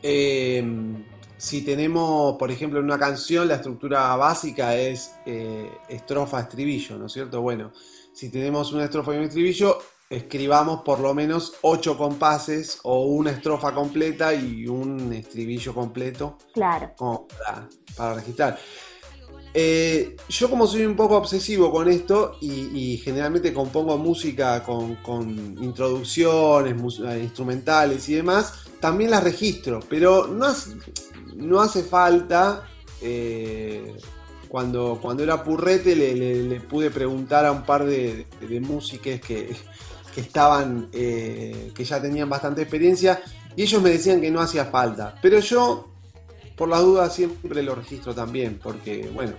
Em, 0.02 1.06
si 1.38 1.62
tenemos, 1.62 2.36
por 2.38 2.50
ejemplo, 2.50 2.80
en 2.80 2.86
una 2.86 2.98
canción, 2.98 3.48
la 3.48 3.56
estructura 3.56 4.16
básica 4.16 4.76
es 4.76 5.14
eh, 5.28 5.70
estrofa, 5.90 6.40
estribillo, 6.40 6.98
¿no 6.98 7.06
es 7.06 7.12
cierto? 7.14 7.44
Bueno, 7.44 7.74
si 8.12 8.32
tenemos 8.32 8.74
una 8.74 8.86
estrofa 8.86 9.14
y 9.14 9.18
un 9.18 9.26
estribillo, 9.26 9.78
escribamos 10.14 10.82
por 10.82 11.00
lo 11.00 11.14
menos 11.14 11.54
ocho 11.62 11.98
compases 11.98 12.80
o 12.84 13.06
una 13.06 13.32
estrofa 13.32 13.74
completa 13.74 14.34
y 14.34 14.68
un 14.68 15.12
estribillo 15.14 15.74
completo. 15.74 16.38
Claro. 16.54 16.94
para, 17.96 18.14
registrar. 18.16 18.58
Eh, 19.56 20.16
yo 20.30 20.50
como 20.50 20.66
soy 20.66 20.86
un 20.86 20.96
poco 20.96 21.16
obsesivo 21.16 21.72
con 21.72 21.88
esto 21.88 22.38
y, 22.42 22.98
generalmente 23.04 23.54
compongo 23.54 23.98
música 23.98 24.64
con, 24.64 24.98
introducciones 25.62 26.76
eh, 27.00 27.20
instrumentales 27.22 28.10
y 28.10 28.16
demás, 28.16 28.66
también 28.80 29.12
las 29.12 29.24
registro, 29.24 29.80
pero 29.90 30.28
no, 30.28 30.48
no 31.36 31.62
hace 31.62 31.84
falta... 31.84 32.68
Eh, 33.02 33.96
cuando, 34.54 35.00
cuando 35.02 35.24
era 35.24 35.44
purrete 35.44 35.96
le, 35.96 36.60
pude 36.60 36.92
preguntar 36.92 37.44
a 37.44 37.52
un 37.52 37.64
par 37.64 37.86
de, 37.86 38.28
de, 38.40 38.60
músicos 38.60 39.20
que, 39.20 39.56
que 40.14 40.22
estaban, 40.22 40.90
eh, 40.94 41.72
que 41.76 41.84
ya 41.84 42.02
tenían 42.02 42.30
bastante 42.30 42.62
experiencia, 42.62 43.22
y 43.56 43.64
ellos 43.64 43.82
me 43.82 43.90
decían 43.90 44.22
que 44.22 44.32
no 44.32 44.42
hacía 44.42 44.66
falta. 44.66 45.16
Pero 45.22 45.40
yo, 45.40 45.88
por 46.56 46.70
las 46.70 46.82
dudas, 46.82 47.14
siempre 47.14 47.64
lo 47.64 47.76
registro 47.76 48.14
también, 48.14 48.60
porque, 48.62 49.10
bueno. 49.14 49.34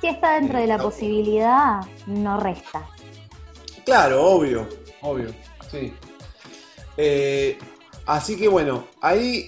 Si 0.00 0.08
está 0.08 0.34
dentro 0.34 0.58
de 0.58 0.66
la 0.66 0.78
posibilidad, 0.78 1.80
no 2.06 2.40
resta. 2.40 2.86
Claro, 3.84 4.24
obvio, 4.24 4.68
obvio, 5.02 5.34
sí. 5.70 5.92
Eh, 6.96 7.58
así 8.06 8.36
que 8.36 8.48
bueno, 8.48 8.84
ahí 9.00 9.46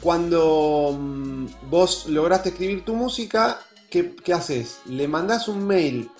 cuando 0.00 0.96
mm, 0.98 1.46
vos 1.70 2.06
lograste 2.06 2.50
escribir 2.50 2.84
tu 2.84 2.94
música, 2.94 3.60
¿qué, 3.90 4.14
¿qué, 4.14 4.32
haces? 4.32 4.80
Le 4.86 5.08
mandás 5.08 5.48
un 5.48 5.66
mail 5.66 6.10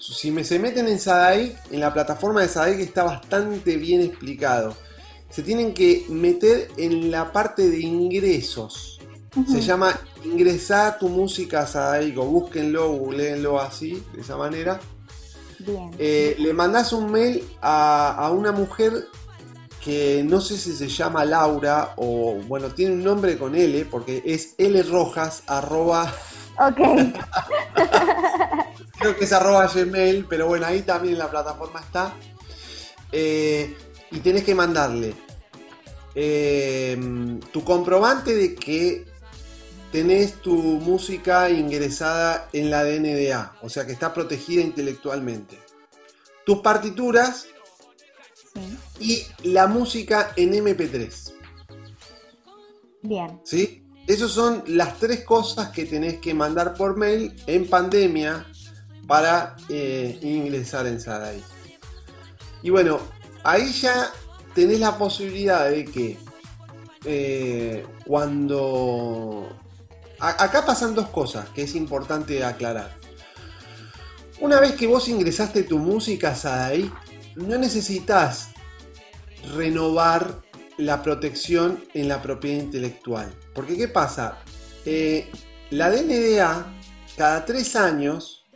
si 0.00 0.30
me 0.30 0.44
se 0.44 0.58
meten 0.58 0.88
en 0.88 0.98
Sadai, 0.98 1.56
en 1.70 1.80
la 1.80 1.92
plataforma 1.92 2.42
de 2.42 2.48
Sadai 2.48 2.82
está 2.82 3.04
bastante 3.04 3.76
bien 3.76 4.00
explicado. 4.00 4.74
Se 5.30 5.42
tienen 5.42 5.74
que 5.74 6.06
meter 6.08 6.70
en 6.76 7.10
la 7.10 7.32
parte 7.32 7.68
de 7.68 7.80
ingresos. 7.80 9.00
Se 9.46 9.60
llama 9.60 9.98
ingresar 10.24 10.98
tu 10.98 11.08
música 11.08 11.60
a 11.60 11.66
Sadaico. 11.66 12.24
Búsquenlo, 12.24 12.90
googleenlo 12.92 13.60
así, 13.60 14.02
de 14.14 14.22
esa 14.22 14.36
manera. 14.36 14.80
Eh, 15.98 16.36
le 16.38 16.52
mandás 16.52 16.92
un 16.92 17.10
mail 17.10 17.44
a, 17.60 18.30
una 18.32 18.52
mujer 18.52 19.06
que 19.84 20.22
no 20.24 20.40
sé 20.40 20.56
si 20.56 20.72
se 20.72 20.88
llama 20.88 21.24
Laura 21.24 21.94
o 21.96 22.34
bueno, 22.46 22.68
tiene 22.68 22.94
un 22.94 23.04
nombre 23.04 23.38
con 23.38 23.54
L 23.54 23.84
porque 23.86 24.22
es 24.24 24.54
lrojas 24.58 25.42
arroba 25.46 26.12
Ok. 26.58 26.78
Creo 28.98 29.16
que 29.16 29.24
es 29.24 29.32
arroba 29.32 29.68
Gmail, 29.68 30.26
pero 30.28 30.48
bueno, 30.48 30.66
ahí 30.66 30.82
también 30.82 31.18
la 31.18 31.30
plataforma 31.30 31.80
está. 31.80 32.14
Eh, 33.12 33.76
y 34.10 34.20
tenés 34.20 34.44
que 34.44 34.54
mandarle 34.54 35.14
eh, 36.14 36.98
tu 37.52 37.64
comprobante 37.64 38.34
de 38.34 38.54
que 38.54 39.06
tenés 39.92 40.34
tu 40.42 40.56
música 40.56 41.48
ingresada 41.48 42.48
en 42.52 42.70
la 42.70 42.84
DNDA, 42.84 43.56
o 43.62 43.68
sea 43.68 43.86
que 43.86 43.92
está 43.92 44.12
protegida 44.12 44.62
intelectualmente. 44.62 45.58
Tus 46.44 46.58
partituras 46.58 47.46
y 48.98 49.24
la 49.44 49.66
música 49.66 50.32
en 50.36 50.52
MP3. 50.52 51.34
Bien. 53.02 53.40
¿Sí? 53.44 53.87
Esas 54.08 54.30
son 54.30 54.64
las 54.66 54.98
tres 54.98 55.22
cosas 55.22 55.68
que 55.68 55.84
tenés 55.84 56.18
que 56.18 56.32
mandar 56.32 56.72
por 56.72 56.96
mail 56.96 57.36
en 57.46 57.68
pandemia 57.68 58.46
para 59.06 59.54
eh, 59.68 60.18
ingresar 60.22 60.86
en 60.86 60.98
Sadai. 60.98 61.42
Y 62.62 62.70
bueno, 62.70 63.00
ahí 63.44 63.70
ya 63.70 64.10
tenés 64.54 64.80
la 64.80 64.96
posibilidad 64.96 65.68
de 65.68 65.84
que 65.84 66.18
eh, 67.04 67.86
cuando 68.06 69.46
acá 70.18 70.64
pasan 70.64 70.94
dos 70.94 71.10
cosas 71.10 71.50
que 71.50 71.64
es 71.64 71.74
importante 71.74 72.42
aclarar. 72.42 72.96
Una 74.40 74.58
vez 74.58 74.72
que 74.72 74.86
vos 74.86 75.06
ingresaste 75.08 75.64
tu 75.64 75.78
música 75.78 76.30
a 76.30 76.34
Sadai, 76.34 76.90
no 77.36 77.58
necesitas 77.58 78.52
renovar 79.54 80.47
la 80.78 81.02
protección 81.02 81.84
en 81.94 82.08
la 82.08 82.22
propiedad 82.22 82.62
intelectual. 82.62 83.34
Porque 83.54 83.76
¿qué 83.76 83.88
pasa? 83.88 84.38
Eh, 84.84 85.30
la 85.70 85.90
DNDA 85.90 86.66
cada 87.16 87.44
tres 87.44 87.76
años 87.76 88.46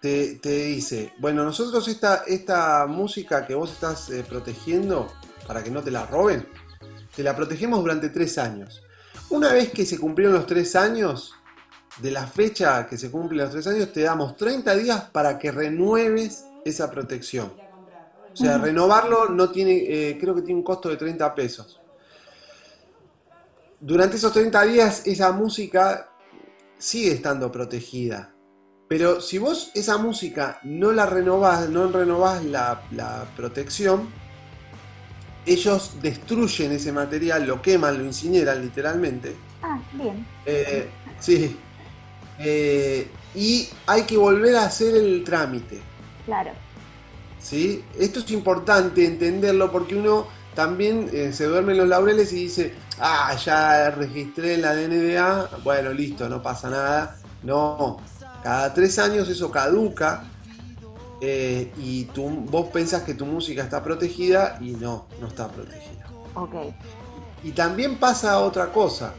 te, 0.00 0.38
dice, 0.42 1.12
bueno, 1.18 1.44
nosotros 1.44 1.86
esta, 1.86 2.24
esta 2.26 2.86
música 2.86 3.46
que 3.46 3.54
vos 3.54 3.70
estás 3.70 4.10
eh, 4.10 4.24
protegiendo 4.28 5.12
para 5.46 5.62
que 5.62 5.70
no 5.70 5.82
te 5.82 5.92
la 5.92 6.04
roben, 6.06 6.46
te 7.14 7.22
la 7.22 7.36
protegemos 7.36 7.80
durante 7.80 8.08
tres 8.08 8.36
años. 8.38 8.82
Una 9.30 9.52
vez 9.52 9.70
que 9.70 9.86
se 9.86 9.98
cumplieron 9.98 10.34
los 10.34 10.46
tres 10.46 10.74
años, 10.74 11.34
de 12.00 12.10
la 12.10 12.26
fecha 12.26 12.86
que 12.86 12.96
se 12.96 13.10
cumplen 13.10 13.42
los 13.42 13.50
tres 13.50 13.66
años, 13.66 13.92
te 13.92 14.02
damos 14.02 14.36
30 14.36 14.74
días 14.76 15.04
para 15.12 15.38
que 15.38 15.52
renueves 15.52 16.46
esa 16.64 16.90
protección. 16.90 17.52
O 18.32 18.36
sea, 18.36 18.58
renovarlo 18.58 19.28
no 19.28 19.50
tiene, 19.50 19.72
eh, 19.76 20.18
creo 20.18 20.34
que 20.34 20.42
tiene 20.42 20.58
un 20.58 20.64
costo 20.64 20.88
de 20.88 20.96
30 20.96 21.34
pesos. 21.34 21.80
Durante 23.80 24.16
esos 24.16 24.32
30 24.32 24.62
días 24.62 25.06
esa 25.06 25.32
música 25.32 26.10
sigue 26.78 27.12
estando 27.12 27.50
protegida. 27.50 28.32
Pero 28.88 29.20
si 29.20 29.38
vos 29.38 29.70
esa 29.74 29.98
música 29.98 30.60
no 30.64 30.92
la 30.92 31.06
renovás, 31.06 31.68
no 31.68 31.90
renovás 31.90 32.44
la, 32.44 32.82
la 32.92 33.26
protección, 33.36 34.08
ellos 35.46 35.96
destruyen 36.00 36.72
ese 36.72 36.92
material, 36.92 37.46
lo 37.46 37.60
queman, 37.60 37.98
lo 37.98 38.04
incineran 38.04 38.62
literalmente. 38.62 39.34
Ah, 39.62 39.80
bien. 39.92 40.26
Eh, 40.46 40.88
sí. 41.18 41.56
Eh, 42.38 43.08
y 43.34 43.68
hay 43.86 44.02
que 44.02 44.16
volver 44.16 44.56
a 44.56 44.66
hacer 44.66 44.94
el 44.94 45.24
trámite. 45.24 45.80
Claro. 46.26 46.52
¿Sí? 47.42 47.84
Esto 47.98 48.20
es 48.20 48.30
importante 48.30 49.04
entenderlo 49.04 49.72
porque 49.72 49.96
uno 49.96 50.26
también 50.54 51.10
eh, 51.12 51.32
se 51.32 51.46
duerme 51.46 51.72
en 51.72 51.78
los 51.78 51.88
laureles 51.88 52.32
y 52.32 52.44
dice, 52.44 52.74
ah, 53.00 53.34
ya 53.34 53.90
registré 53.90 54.54
en 54.54 54.62
la 54.62 54.74
DNDA, 54.74 55.50
bueno, 55.64 55.92
listo, 55.92 56.28
no 56.28 56.42
pasa 56.42 56.70
nada. 56.70 57.16
No, 57.42 58.00
cada 58.42 58.72
tres 58.72 58.98
años 58.98 59.28
eso 59.28 59.50
caduca 59.50 60.24
eh, 61.20 61.72
y 61.78 62.04
tú, 62.06 62.28
vos 62.28 62.68
pensás 62.68 63.02
que 63.02 63.14
tu 63.14 63.24
música 63.24 63.62
está 63.62 63.82
protegida 63.82 64.58
y 64.60 64.72
no, 64.72 65.06
no 65.20 65.28
está 65.28 65.48
protegida. 65.48 66.06
Ok. 66.34 66.54
Y 67.44 67.52
también 67.52 67.96
pasa 67.96 68.40
otra 68.40 68.72
cosa, 68.72 69.14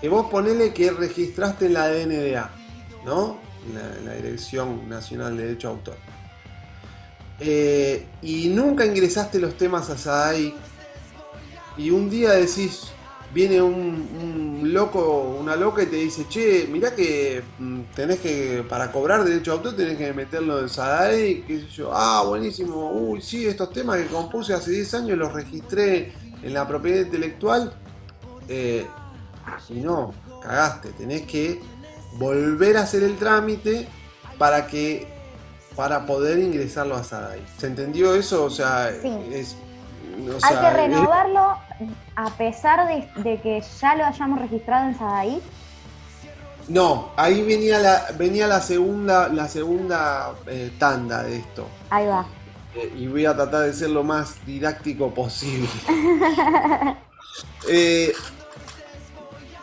que 0.00 0.08
vos 0.08 0.28
ponele 0.30 0.72
que 0.72 0.90
registraste 0.90 1.66
en 1.66 1.74
la 1.74 1.88
DNDA, 1.88 2.50
¿no? 3.04 3.38
En 3.68 4.06
la, 4.06 4.14
Dirección 4.14 4.88
Nacional 4.88 5.36
de 5.36 5.44
Derecho 5.44 5.68
de 5.68 5.74
Autor. 5.74 5.96
Eh, 7.40 8.06
y 8.22 8.48
nunca 8.48 8.84
ingresaste 8.84 9.40
los 9.40 9.56
temas 9.56 9.88
a 9.88 9.96
SADAI 9.96 10.54
y 11.78 11.90
un 11.90 12.10
día 12.10 12.32
decís, 12.32 12.92
viene 13.32 13.62
un, 13.62 14.60
loco, 14.64 15.36
una 15.40 15.56
loca 15.56 15.82
y 15.82 15.86
te 15.86 15.96
dice, 15.96 16.26
che, 16.28 16.66
mirá 16.70 16.94
que 16.94 17.42
mm, 17.58 17.80
tenés 17.94 18.20
que, 18.20 18.62
para 18.68 18.92
cobrar 18.92 19.24
derecho 19.24 19.52
de 19.52 19.56
autor 19.56 19.76
tenés 19.76 19.96
que 19.96 20.12
meterlo 20.12 20.60
en 20.60 20.68
SADAI, 20.68 21.42
qué 21.46 21.60
sé 21.60 21.68
yo, 21.68 21.90
ah, 21.94 22.22
buenísimo, 22.26 22.90
uy, 22.92 23.22
sí, 23.22 23.46
estos 23.46 23.72
temas 23.72 23.96
que 23.96 24.06
compuse 24.06 24.52
hace 24.52 24.72
10 24.72 24.94
años 24.94 25.18
los 25.18 25.32
registré 25.32 26.12
en 26.42 26.52
la 26.52 26.68
propiedad 26.68 27.06
intelectual, 27.06 27.72
eh, 28.48 28.86
y 29.70 29.80
no, 29.80 30.12
cagaste, 30.42 30.90
tenés 30.90 31.22
que 31.22 31.58
volver 32.18 32.76
a 32.76 32.82
hacer 32.82 33.02
el 33.02 33.16
trámite 33.16 33.88
para 34.36 34.66
que 34.66 35.19
para 35.80 36.04
poder 36.04 36.38
ingresarlo 36.40 36.94
a 36.94 37.02
SADAI. 37.02 37.40
¿Se 37.56 37.66
entendió 37.66 38.14
eso? 38.14 38.44
O 38.44 38.50
sea, 38.50 38.90
es 38.90 39.56
hay 40.42 40.56
que 40.56 40.70
renovarlo 40.70 41.56
a 42.16 42.30
pesar 42.36 42.86
de, 42.86 43.40
que 43.40 43.64
ya 43.80 43.94
lo 43.94 44.04
hayamos 44.04 44.42
registrado 44.42 44.90
en 44.90 44.98
Sadaí. 44.98 45.40
No, 46.68 47.12
ahí 47.16 47.42
venía 47.42 47.78
la, 47.78 48.08
venía 48.18 48.46
la 48.46 48.60
segunda, 48.60 49.30
la 49.30 49.48
segunda 49.48 50.34
eh, 50.48 50.70
tanda 50.78 51.22
de 51.22 51.38
esto. 51.38 51.66
Ahí 51.88 52.06
va. 52.06 52.26
Eh, 52.74 52.92
y 52.98 53.06
voy 53.06 53.24
a 53.24 53.34
tratar 53.34 53.62
de 53.62 53.72
ser 53.72 53.88
lo 53.88 54.04
más 54.04 54.44
didáctico 54.44 55.14
posible. 55.14 55.66
Eh, 57.68 58.12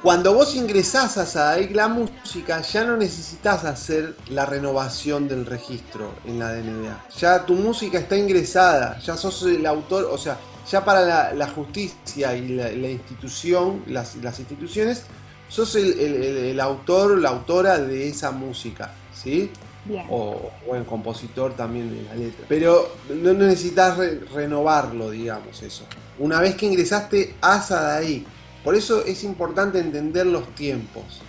cuando 0.07 0.33
vos 0.33 0.55
ingresás 0.55 1.17
a 1.17 1.25
Sadaic 1.25 1.75
la 1.75 1.89
música, 1.89 2.61
ya 2.61 2.85
no 2.85 2.95
necesitas 2.95 3.65
hacer 3.65 4.15
la 4.29 4.45
renovación 4.45 5.27
del 5.27 5.45
registro 5.45 6.13
en 6.25 6.39
la 6.39 6.53
DNDA. 6.53 7.03
Ya 7.19 7.45
tu 7.45 7.55
música 7.55 7.99
está 7.99 8.15
ingresada, 8.15 8.99
ya 8.99 9.17
sos 9.17 9.43
el 9.43 9.65
autor, 9.65 10.07
o 10.09 10.17
sea, 10.17 10.37
ya 10.71 10.85
para 10.85 11.33
la, 11.33 11.47
justicia 11.49 12.33
y 12.37 12.47
la, 12.47 12.89
institución, 12.89 13.83
las, 13.87 14.15
instituciones, 14.15 15.03
sos 15.49 15.75
el, 15.75 16.57
autor 16.61 17.11
o 17.11 17.15
la 17.17 17.27
autora 17.27 17.77
de 17.77 18.07
esa 18.07 18.31
música, 18.31 18.93
¿sí? 19.13 19.51
Bien. 19.83 20.05
O, 20.09 20.51
el 20.73 20.85
compositor 20.85 21.53
también 21.53 21.93
de 21.93 22.03
la 22.03 22.15
letra. 22.15 22.45
Pero 22.47 22.95
no 23.09 23.33
necesitas 23.33 23.97
renovarlo, 24.33 25.09
digamos, 25.09 25.61
eso. 25.63 25.83
Una 26.17 26.39
vez 26.39 26.55
que 26.55 26.65
ingresaste 26.65 27.35
a 27.41 27.61
Sadaic 27.61 28.36
por 28.67 28.75
eso 28.75 29.05
es 29.05 29.23
importante 29.23 29.79
entender 29.79 30.25
los 30.25 30.53
tiempos. 30.53 31.21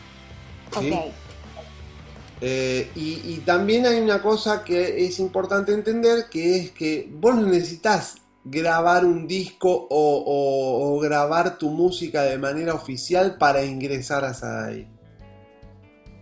Eh, 2.41 2.91
y, 2.97 3.37
también 3.47 3.87
hay 3.87 4.01
una 4.01 4.21
cosa 4.21 4.65
que 4.65 5.07
es 5.07 5.21
importante 5.21 5.73
entender, 5.73 6.29
que 6.29 6.57
es 6.57 6.73
que 6.73 7.09
vos 7.09 7.37
no 7.37 7.43
necesitas 7.43 8.17
grabar 8.43 9.05
un 9.05 9.29
disco 9.29 9.87
o, 9.89 10.99
grabar 11.01 11.59
tu 11.59 11.71
música 11.71 12.23
de 12.23 12.39
manera 12.39 12.75
oficial 12.75 13.37
para 13.39 13.63
ingresar 13.65 14.25
a 14.25 14.35
Sadai. 14.35 14.89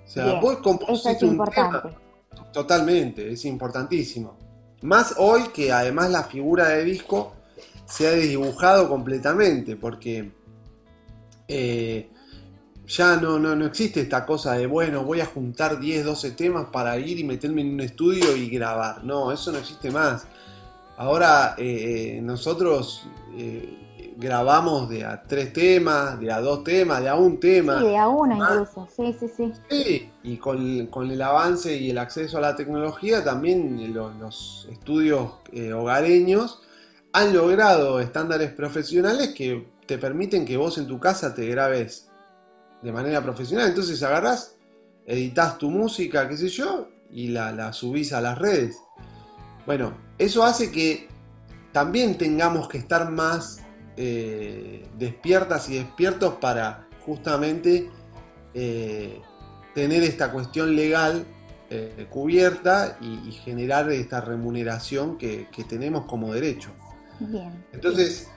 O 0.05 0.11
sea, 0.11 0.39
vos 0.39 0.59
compusiste 0.59 1.25
un 1.25 1.43
tema. 1.47 1.99
Totalmente, 2.53 3.33
es 3.33 3.43
importantísimo. 3.47 4.37
Más 4.83 5.15
hoy 5.17 5.45
que 5.55 5.73
además 5.73 6.11
la 6.11 6.25
figura 6.25 6.69
de 6.69 6.85
disco 6.85 7.33
se 7.87 8.07
ha 8.07 8.13
dibujado 8.13 8.91
completamente, 8.91 9.77
porque 9.77 10.36
eh, 11.49 12.09
ya 12.87 13.17
no, 13.17 13.39
no, 13.39 13.57
no 13.57 13.67
existe 13.67 14.01
esta 14.01 14.25
cosa 14.25 14.53
de, 14.55 14.67
bueno, 14.67 15.05
voy 15.05 15.21
a 15.21 15.27
juntar 15.27 15.81
10, 15.81 16.05
12 16.05 16.31
temas 16.33 16.67
para 16.73 16.97
ir 16.99 17.19
y 17.19 17.25
meterme 17.25 17.63
en 17.63 17.75
un 17.75 17.81
estudio 17.81 18.37
y 18.37 18.49
grabar. 18.49 19.03
No, 19.05 19.33
eso 19.33 19.51
no 19.53 19.59
existe 19.59 19.91
más. 19.91 20.27
Ahora 20.97 21.57
eh, 21.59 22.17
eh, 22.17 22.21
nosotros 22.23 23.07
grabamos 24.17 24.89
de 24.89 25.05
a 25.05 25.23
tres 25.25 25.53
temas, 25.53 26.19
de 26.19 26.33
a 26.33 26.41
dos 26.41 26.65
temas, 26.65 27.03
de 27.03 27.09
a 27.09 27.17
un 27.17 27.39
tema. 27.39 27.81
Sí, 27.81 27.87
de 27.87 27.97
a 27.99 28.09
uno 28.09 28.37
incluso, 28.37 28.89
sí, 28.97 29.15
sí, 29.19 29.27
sí. 29.37 29.53
Sí, 29.69 30.11
y 30.23 30.37
con, 30.39 30.87
con, 30.87 31.11
el 31.11 31.21
avance 31.21 31.77
y 31.77 31.91
el 31.91 31.99
acceso 31.99 32.39
a 32.39 32.41
la 32.41 32.57
tecnología, 32.57 33.23
también 33.23 33.93
los 33.93 34.67
estudios 34.71 35.33
hogareños 35.75 36.63
han 37.13 37.35
logrado 37.35 38.01
estándares 38.01 38.53
profesionales 38.53 39.35
que 39.35 39.76
te 39.87 39.99
permiten 39.99 40.45
que 40.45 40.57
vos 40.57 40.79
en 40.79 40.87
tu 40.87 40.99
casa 40.99 41.35
te 41.35 41.47
grabes 41.47 42.09
de 42.83 42.93
manera 42.93 43.23
profesional. 43.23 43.69
Entonces 43.69 44.03
agarrás, 44.03 44.57
editas 45.07 45.59
tu 45.59 45.71
música, 45.71 46.29
qué 46.29 46.37
sé 46.37 46.49
yo, 46.49 46.89
y 47.11 47.29
la, 47.29 47.73
subís 47.73 48.13
a 48.13 48.21
las 48.21 48.39
redes. 48.39 48.77
Bueno, 49.65 49.97
eso 50.19 50.45
hace 50.45 50.71
que 50.71 51.09
también 51.73 52.19
tengamos 52.19 52.69
que 52.69 52.79
estar 52.79 53.11
más 53.11 53.63
eh, 53.97 54.87
despiertas 54.99 55.69
y 55.69 55.77
despiertos 55.77 56.35
para 56.35 56.87
justamente 57.05 57.91
eh, 58.55 59.21
tener 59.75 60.03
esta 60.03 60.33
cuestión 60.33 60.75
legal 60.75 61.25
eh, 61.69 62.07
cubierta 62.11 62.97
y, 63.01 63.33
generar 63.33 63.91
esta 63.91 64.21
remuneración 64.21 65.19
que, 65.19 65.49
que 65.51 65.65
tenemos 65.65 66.07
como 66.07 66.33
derecho. 66.33 66.71
Bien. 67.19 67.65
Entonces, 67.73 68.29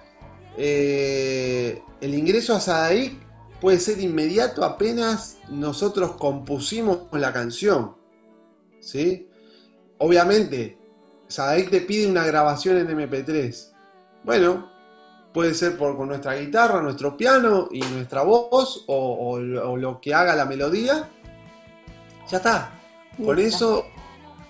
eh, 0.58 1.82
el 2.02 2.14
ingreso 2.14 2.56
a 2.56 2.60
Sadaic 2.60 3.14
puede 3.60 3.80
ser 3.80 4.00
inmediato 4.00 4.64
apenas 4.64 5.38
nosotros 5.50 6.14
compusimos 6.14 7.08
la 7.12 7.34
canción. 7.34 7.96
¿sí? 8.80 9.28
Obviamente, 9.98 10.78
Sadaic 11.28 11.70
te 11.70 11.82
pide 11.82 12.10
una 12.10 12.26
grabación 12.26 12.78
en 12.78 12.88
MP3. 12.88 13.72
Bueno, 14.24 14.70
puede 15.34 15.54
ser 15.54 15.78
por, 15.78 15.96
con 15.98 16.08
nuestra 16.08 16.36
guitarra, 16.36 16.82
nuestro 16.82 17.16
piano 17.16 17.68
y 17.72 17.82
nuestra 17.82 18.24
voz 18.24 18.84
o, 18.88 19.40
lo 19.40 20.02
que 20.02 20.14
haga 20.14 20.36
la 20.36 20.46
melodía. 20.46 21.10
Ya 22.30 22.38
está. 22.38 22.72
Con 23.24 23.40
eso, 23.40 23.86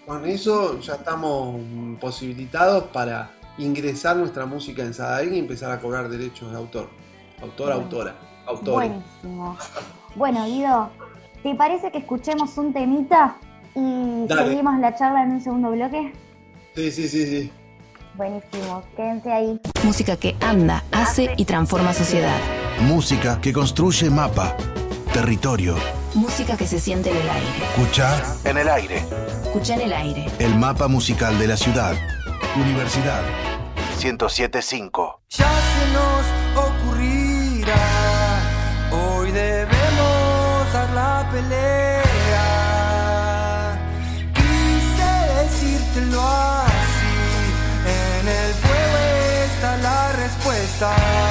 con 0.06 0.26
eso 0.26 0.80
ya 0.80 0.96
estamos 0.96 1.60
posibilitados 2.00 2.86
para 2.86 3.32
ingresar 3.60 4.16
nuestra 4.18 4.46
música 4.46 4.84
en 4.84 4.94
Sadaic 4.94 5.34
y 5.34 5.40
empezar 5.40 5.72
a 5.72 5.80
cobrar 5.80 6.10
derechos 6.10 6.52
de 6.52 6.58
autor, 6.58 6.90
autor, 7.42 7.72
autora. 7.72 8.16
autores. 8.48 8.90
Buenísimo. 8.90 9.58
Bueno, 10.16 10.46
Guido, 10.46 10.90
¿te 11.44 11.54
parece 11.56 11.92
que 11.92 12.00
escuchemos 12.00 12.58
un 12.58 12.74
temita 12.74 13.36
y 13.76 14.26
Dale. 14.28 14.48
seguimos 14.50 14.80
la 14.80 14.96
charla 14.96 15.24
en 15.24 15.32
un 15.34 15.42
segundo 15.42 15.72
bloque? 15.72 16.14
Sí, 16.76 16.92
sí, 16.92 17.08
sí, 17.08 17.26
sí. 17.26 17.52
Buenísimo, 18.16 18.84
quédense 18.96 19.32
ahí. 19.32 19.62
Música 19.84 20.18
que 20.18 20.36
anda, 20.42 20.84
hace 20.92 21.34
y 21.38 21.46
transforma 21.46 21.94
sociedad. 21.94 22.38
Música 22.82 23.40
que 23.40 23.54
construye 23.54 24.10
mapa, 24.10 24.56
territorio. 25.14 25.76
Música 26.16 26.58
que 26.58 26.66
se 26.66 26.80
siente 26.80 27.12
en 27.12 27.18
el 27.18 27.30
aire. 27.30 27.66
Escuchar 27.76 28.24
en 28.44 28.58
el 28.58 28.68
aire. 28.68 29.04
Escucha 29.44 29.76
en 29.76 29.82
el 29.82 29.94
aire. 29.94 30.26
El 30.40 30.56
mapa 30.56 30.88
musical 30.88 31.38
de 31.38 31.48
la 31.48 31.56
ciudad. 31.56 31.94
Universidad 32.60 33.24
1075. 34.02 35.22
Ya 35.30 35.50
se 35.50 35.84
nos 35.94 36.26
ocurrirá, 36.68 37.76
hoy 38.92 39.32
debemos 39.32 40.74
dar 40.74 40.90
la 40.94 41.30
pelea. 41.32 42.48
Quise 44.34 45.12
decírtelo 45.42 46.22
así, 46.22 47.18
en 47.86 48.28
el 48.28 48.54
fuego 48.56 48.98
está 49.46 49.78
la 49.78 50.12
respuesta. 50.14 51.29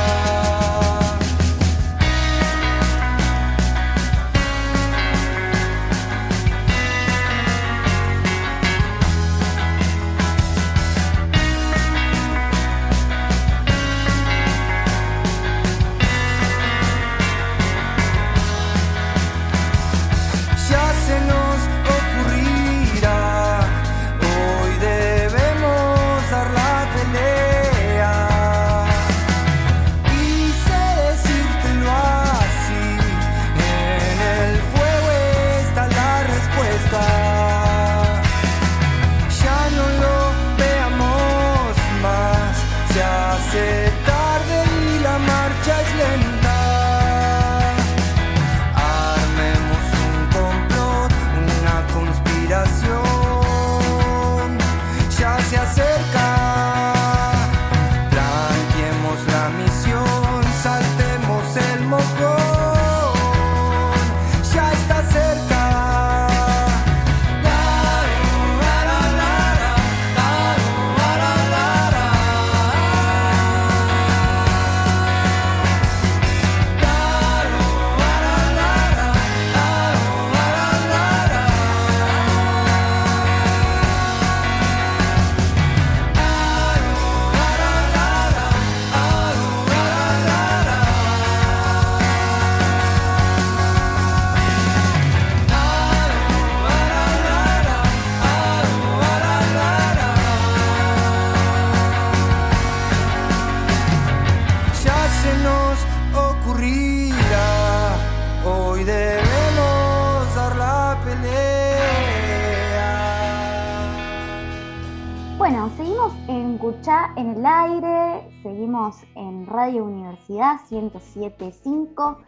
En 116.28 116.58
Cuchá 116.58 117.12
en 117.16 117.30
el 117.30 117.46
aire, 117.46 118.30
seguimos 118.42 118.96
en 119.14 119.46
Radio 119.46 119.84
Universidad 119.84 120.60
1075 120.70 122.18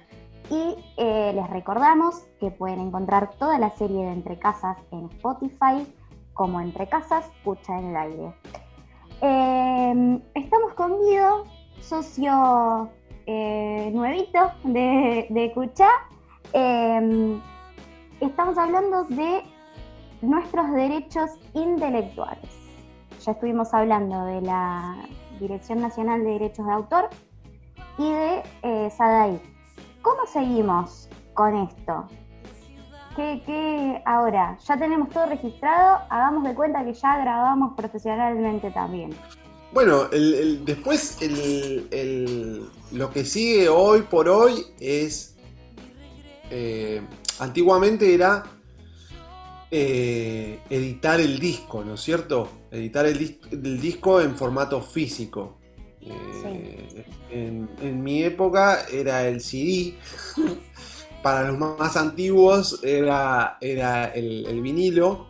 y 0.48 0.74
eh, 0.96 1.32
les 1.34 1.50
recordamos 1.50 2.26
que 2.40 2.50
pueden 2.50 2.80
encontrar 2.80 3.30
toda 3.38 3.58
la 3.58 3.70
serie 3.76 4.06
de 4.06 4.12
Entre 4.12 4.38
Casas 4.38 4.78
en 4.90 5.04
Spotify 5.10 5.86
como 6.32 6.60
Entre 6.62 6.88
Casas, 6.88 7.30
Cuchá 7.44 7.78
en 7.78 7.90
el 7.90 7.96
aire. 7.96 8.34
Eh, 9.20 10.22
estamos 10.34 10.72
con 10.74 10.98
Guido, 11.02 11.44
socio 11.80 12.88
eh, 13.26 13.90
nuevito 13.92 14.50
de, 14.64 15.26
de 15.28 15.52
Cuchá. 15.52 15.90
Eh, 16.54 17.38
estamos 18.22 18.56
hablando 18.56 19.04
de 19.04 19.42
nuestros 20.22 20.72
derechos 20.72 21.30
intelectuales. 21.52 22.59
Ya 23.24 23.32
estuvimos 23.32 23.74
hablando 23.74 24.24
de 24.24 24.40
la 24.40 24.96
Dirección 25.38 25.80
Nacional 25.80 26.24
de 26.24 26.30
Derechos 26.30 26.66
de 26.66 26.72
Autor 26.72 27.10
y 27.98 28.10
de 28.10 28.42
eh, 28.62 28.90
SADAI. 28.90 29.40
¿Cómo 30.00 30.26
seguimos 30.32 31.08
con 31.34 31.54
esto? 31.54 32.06
¿Qué, 33.16 33.42
qué 33.44 34.02
ahora? 34.06 34.56
Ya 34.64 34.78
tenemos 34.78 35.10
todo 35.10 35.26
registrado, 35.26 35.98
hagamos 36.08 36.44
de 36.44 36.54
cuenta 36.54 36.84
que 36.84 36.94
ya 36.94 37.18
grabamos 37.18 37.74
profesionalmente 37.76 38.70
también. 38.70 39.10
Bueno, 39.72 40.04
después 40.08 41.18
lo 42.92 43.10
que 43.10 43.24
sigue 43.24 43.68
hoy 43.68 44.02
por 44.02 44.28
hoy 44.28 44.64
es. 44.80 45.36
eh, 46.50 47.02
antiguamente 47.38 48.14
era 48.14 48.44
eh, 49.70 50.60
editar 50.68 51.20
el 51.20 51.38
disco, 51.38 51.84
¿no 51.84 51.94
es 51.94 52.00
cierto? 52.00 52.48
Editar 52.70 53.06
el, 53.06 53.18
dis- 53.18 53.38
el 53.52 53.80
disco 53.80 54.20
en 54.20 54.36
formato 54.36 54.80
físico. 54.80 55.58
Eh, 56.00 57.04
en, 57.30 57.68
en 57.82 58.02
mi 58.02 58.22
época 58.22 58.84
era 58.92 59.26
el 59.26 59.40
CD. 59.40 59.94
Para 61.22 61.50
los 61.50 61.58
más 61.58 61.96
antiguos 61.96 62.80
era, 62.82 63.58
era 63.60 64.06
el, 64.06 64.46
el 64.46 64.60
vinilo. 64.62 65.26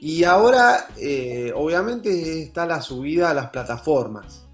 Y 0.00 0.24
ahora, 0.24 0.88
eh, 0.96 1.52
obviamente, 1.54 2.42
está 2.42 2.66
la 2.66 2.80
subida 2.82 3.30
a 3.30 3.34
las 3.34 3.50
plataformas. 3.50 4.46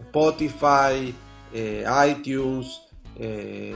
Spotify, 0.00 1.14
eh, 1.52 1.84
iTunes, 2.10 2.82
eh, 3.16 3.74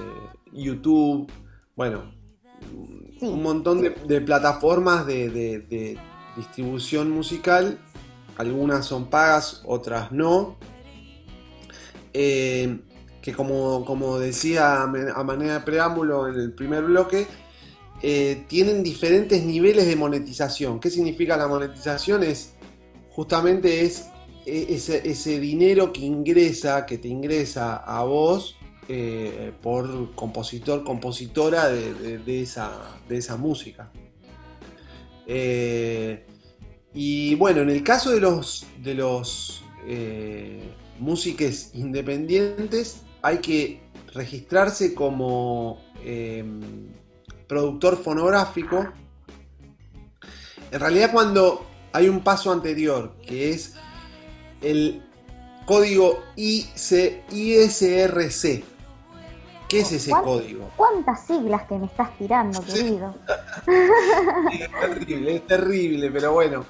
YouTube, 0.53 1.31
bueno, 1.77 2.13
Sí. 3.21 3.27
un 3.27 3.43
montón 3.43 3.81
de, 3.83 3.91
de 3.91 4.21
plataformas 4.23 5.07
de 5.07 5.99
distribución 6.37 7.11
musical. 7.11 7.79
Algunas 8.37 8.87
son 8.87 9.11
pagas, 9.11 9.63
otras 9.65 10.13
no. 10.13 10.57
Eh, 12.13 12.81
que 13.23 13.33
como, 13.33 13.85
como 13.85 14.19
decía 14.19 14.83
a 14.83 15.25
manera 15.25 15.55
de 15.55 15.61
preámbulo 15.61 16.29
en 16.29 16.35
el 16.35 16.53
primer 16.53 16.85
bloque, 16.85 17.27
eh, 18.03 18.45
tienen 18.49 18.83
diferentes 18.83 19.43
niveles 19.45 19.87
de 19.87 19.97
monetización. 19.97 20.79
¿Qué 20.79 20.91
significa 20.91 21.37
la 21.37 21.49
monetización? 21.49 22.23
Es 22.23 22.55
justamente 23.11 23.83
es 23.83 24.09
e- 24.45 24.75
ese, 24.75 25.41
dinero 25.41 25.93
que 25.93 26.03
ingresa, 26.03 26.85
que 26.85 26.99
te 26.99 27.09
ingresa 27.09 27.77
a 27.77 28.05
vos 28.05 28.57
eh, 28.89 29.53
por 29.63 30.15
compositor, 30.15 30.85
compositora 30.85 31.69
de 31.69 32.43
esa, 32.43 32.99
de 33.09 33.17
esa 33.17 33.39
música. 33.39 33.91
Eh, 35.27 36.27
y 36.93 37.35
bueno, 37.35 37.63
en 37.63 37.71
el 37.71 37.83
caso 37.83 38.11
de 38.11 38.21
los, 38.21 38.67
de 38.83 38.95
los 38.95 39.65
eh, 39.87 40.63
músicos 40.99 41.71
independientes, 41.75 43.03
hay 43.23 43.39
que 43.39 43.81
registrarse 44.13 44.95
como 44.95 45.83
eh, 46.03 46.45
productor 47.49 47.97
fonográfico. 47.97 48.93
En 50.71 50.81
realidad, 50.81 51.11
cuando 51.13 51.67
hay 51.93 52.09
un 52.09 52.23
paso 52.23 52.53
anterior, 52.53 53.17
que 53.27 53.51
es 53.51 53.75
el 54.61 55.03
código 55.67 56.23
IC 56.37 57.25
ISRC. 57.33 58.74
¿Qué 59.75 59.81
es 59.81 59.91
ese 59.91 60.11
¿Cuán- 60.11 60.23
código? 60.23 60.71
¿Cuántas 60.77 61.27
siglas 61.27 61.63
que 61.65 61.77
me 61.77 61.87
estás 61.87 62.17
tirando, 62.17 62.63
Sí. 62.63 62.73
querido? 62.85 63.15
Es 64.53 64.71
terrible, 64.81 65.35
es 65.37 65.47
terrible, 65.49 66.11
pero 66.13 66.33
bueno. 66.33 66.65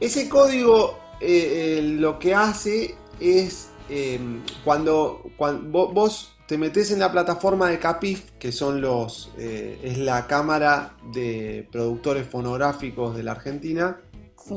Ese 0.00 0.26
código 0.28 0.98
eh, 1.20 1.78
eh, 1.78 1.82
lo 1.82 2.18
que 2.18 2.34
hace 2.34 2.94
es 3.20 3.68
eh, 3.90 4.18
cuando, 4.64 5.22
cuan- 5.36 5.70
vo- 5.70 5.92
vos 5.92 6.32
te 6.48 6.56
metes 6.56 6.90
en 6.92 6.98
la 6.98 7.12
plataforma 7.12 7.68
de 7.68 7.78
Capif, 7.78 8.30
que 8.38 8.52
son 8.52 8.80
los 8.80 9.30
eh, 9.36 9.78
es 9.82 9.98
la 9.98 10.26
cámara 10.26 10.96
de 11.12 11.68
productores 11.70 12.26
fonográficos 12.26 13.14
de 13.14 13.22
la 13.22 13.32
Argentina, 13.32 14.00
Sí. 14.42 14.54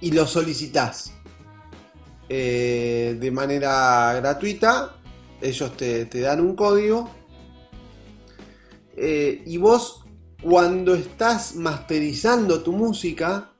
y 0.00 0.10
lo 0.10 0.26
solicitas 0.26 1.12
de 2.28 3.30
manera 3.32 4.12
gratuita. 4.14 4.96
Ellos 5.40 5.76
te, 5.76 6.06
te 6.06 6.20
dan 6.20 6.40
un 6.40 6.54
código. 6.56 7.10
eh, 8.96 9.42
y 9.46 9.56
vos, 9.58 10.04
cuando 10.42 10.94
estás 10.94 11.54
masterizando 11.54 12.62
tu 12.62 12.72
música, 12.72 13.52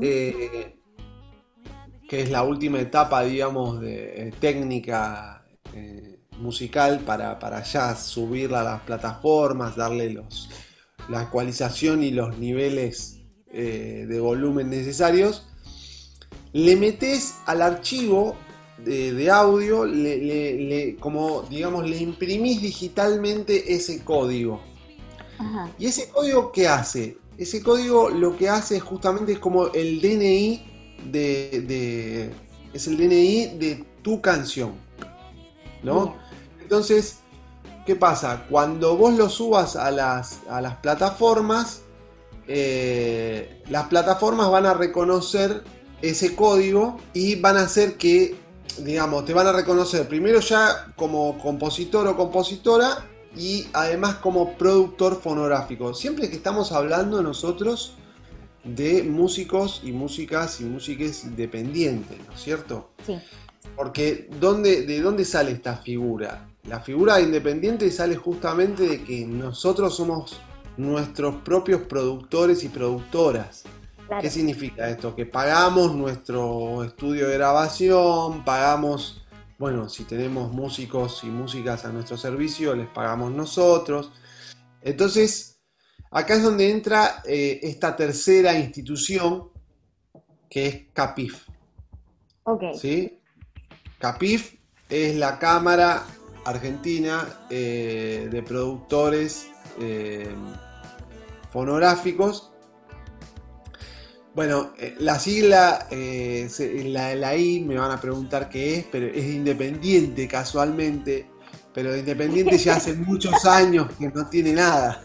eh, 0.00 0.76
que 2.08 2.22
es 2.22 2.30
la 2.30 2.42
última 2.42 2.80
etapa, 2.80 3.22
digamos, 3.24 3.80
de 3.80 4.28
eh, 4.28 4.32
técnica 4.40 5.44
musical 6.38 7.00
para, 7.00 7.38
para 7.38 7.62
ya 7.62 7.96
subirla 7.96 8.60
a 8.60 8.64
las 8.64 8.80
plataformas, 8.82 9.76
darle 9.76 10.10
los, 10.10 10.48
la 11.08 11.24
ecualización 11.24 12.02
y 12.02 12.10
los 12.10 12.38
niveles 12.38 13.20
de 13.52 14.20
volumen 14.20 14.70
necesarios, 14.70 15.46
le 16.52 16.76
metes 16.76 17.36
al 17.46 17.62
archivo 17.62 18.36
de, 18.78 19.12
de 19.12 19.30
audio, 19.30 19.84
le, 19.84 20.16
le- 20.18 20.54
le- 20.58 20.96
como 20.96 21.42
digamos, 21.42 21.88
le 21.88 21.96
imprimís 21.98 22.60
digitalmente 22.62 23.74
ese 23.74 24.02
código. 24.04 24.60
Ajá. 25.38 25.70
¿Y 25.78 25.86
ese 25.86 26.08
código 26.08 26.52
qué 26.52 26.68
hace? 26.68 27.18
Ese 27.38 27.62
código 27.62 28.10
lo 28.10 28.36
que 28.36 28.48
hace 28.48 28.76
es 28.76 28.82
justamente 28.82 29.32
es 29.32 29.38
como 29.38 29.68
el 29.72 30.00
DNI 30.00 30.64
de, 31.10 31.64
de- 31.66 32.30
es 32.72 32.86
el 32.86 32.96
DNI 32.96 33.58
de 33.58 33.84
tu 34.02 34.20
canción. 34.20 34.72
¿no? 35.82 36.16
Entonces, 36.62 37.18
¿qué 37.86 37.94
pasa? 37.94 38.46
Cuando 38.48 38.96
vos 38.96 39.14
lo 39.14 39.28
subas 39.28 39.76
a 39.76 39.90
las, 39.90 40.40
a 40.48 40.60
las 40.60 40.76
plataformas, 40.76 41.82
eh, 42.48 43.62
las 43.68 43.86
plataformas 43.88 44.50
van 44.50 44.66
a 44.66 44.74
reconocer 44.74 45.62
ese 46.02 46.34
código 46.34 46.98
y 47.12 47.36
van 47.36 47.56
a 47.56 47.62
hacer 47.62 47.96
que, 47.96 48.34
digamos, 48.82 49.24
te 49.24 49.34
van 49.34 49.46
a 49.46 49.52
reconocer 49.52 50.08
primero 50.08 50.40
ya 50.40 50.92
como 50.96 51.38
compositor 51.38 52.06
o 52.08 52.16
compositora 52.16 53.06
y 53.36 53.66
además 53.72 54.16
como 54.16 54.56
productor 54.56 55.20
fonográfico. 55.20 55.94
Siempre 55.94 56.30
que 56.30 56.36
estamos 56.36 56.72
hablando 56.72 57.22
nosotros 57.22 57.94
de 58.64 59.02
músicos 59.02 59.82
y 59.84 59.92
músicas 59.92 60.60
y 60.60 60.64
músicas 60.64 61.24
independientes, 61.24 62.18
¿no 62.26 62.34
es 62.34 62.40
cierto? 62.40 62.90
Sí. 63.06 63.18
Porque 63.76 64.28
¿dónde, 64.40 64.82
¿de 64.82 65.00
dónde 65.00 65.24
sale 65.24 65.52
esta 65.52 65.76
figura? 65.76 66.48
La 66.64 66.80
figura 66.80 67.16
de 67.16 67.24
independiente 67.24 67.90
sale 67.90 68.16
justamente 68.16 68.88
de 68.88 69.04
que 69.04 69.26
nosotros 69.26 69.96
somos 69.96 70.40
nuestros 70.76 71.36
propios 71.42 71.82
productores 71.82 72.64
y 72.64 72.68
productoras. 72.68 73.64
Claro. 74.06 74.22
¿Qué 74.22 74.30
significa 74.30 74.88
esto? 74.88 75.14
Que 75.14 75.26
pagamos 75.26 75.94
nuestro 75.94 76.84
estudio 76.84 77.28
de 77.28 77.34
grabación, 77.34 78.44
pagamos, 78.44 79.24
bueno, 79.58 79.88
si 79.88 80.04
tenemos 80.04 80.52
músicos 80.52 81.24
y 81.24 81.26
músicas 81.26 81.84
a 81.84 81.92
nuestro 81.92 82.16
servicio, 82.16 82.74
les 82.74 82.88
pagamos 82.88 83.32
nosotros. 83.32 84.12
Entonces, 84.82 85.62
acá 86.10 86.34
es 86.34 86.42
donde 86.42 86.70
entra 86.70 87.22
eh, 87.24 87.60
esta 87.62 87.96
tercera 87.96 88.58
institución, 88.58 89.50
que 90.50 90.66
es 90.66 90.82
CAPIF. 90.92 91.48
Ok. 92.44 92.62
¿sí? 92.78 93.18
CAPIF 93.98 94.54
es 94.88 95.16
la 95.16 95.38
Cámara 95.38 96.04
Argentina 96.44 97.46
eh, 97.50 98.28
de 98.30 98.42
Productores 98.42 99.48
eh, 99.80 100.28
Fonográficos. 101.50 102.53
Bueno, 104.34 104.72
eh, 104.78 104.96
la 104.98 105.18
sigla, 105.18 105.86
eh, 105.90 106.48
se- 106.50 106.84
la, 106.84 107.14
la 107.14 107.36
I 107.36 107.60
me 107.60 107.76
van 107.76 107.92
a 107.92 108.00
preguntar 108.00 108.48
qué 108.48 108.78
es, 108.78 108.86
pero 108.90 109.06
es 109.06 109.24
independiente 109.24 110.26
casualmente, 110.26 111.26
pero 111.72 111.92
de 111.92 112.00
independiente 112.00 112.58
ya 112.58 112.74
hace 112.76 112.94
muchos 112.94 113.44
años 113.44 113.88
que 113.98 114.08
no 114.08 114.26
tiene 114.28 114.52
nada, 114.52 115.02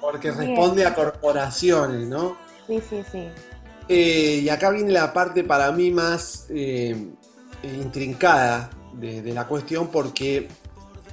porque 0.00 0.30
Bien. 0.32 0.40
responde 0.48 0.84
a 0.84 0.94
corporaciones, 0.94 2.08
¿no? 2.08 2.36
Sí, 2.66 2.82
sí, 2.88 3.04
sí. 3.10 3.28
Eh, 3.88 4.40
y 4.42 4.48
acá 4.48 4.70
viene 4.70 4.90
la 4.92 5.12
parte 5.12 5.44
para 5.44 5.70
mí 5.70 5.92
más 5.92 6.46
eh, 6.50 6.96
intrincada 7.62 8.68
de, 8.94 9.22
de 9.22 9.32
la 9.32 9.46
cuestión 9.46 9.88
porque 9.88 10.48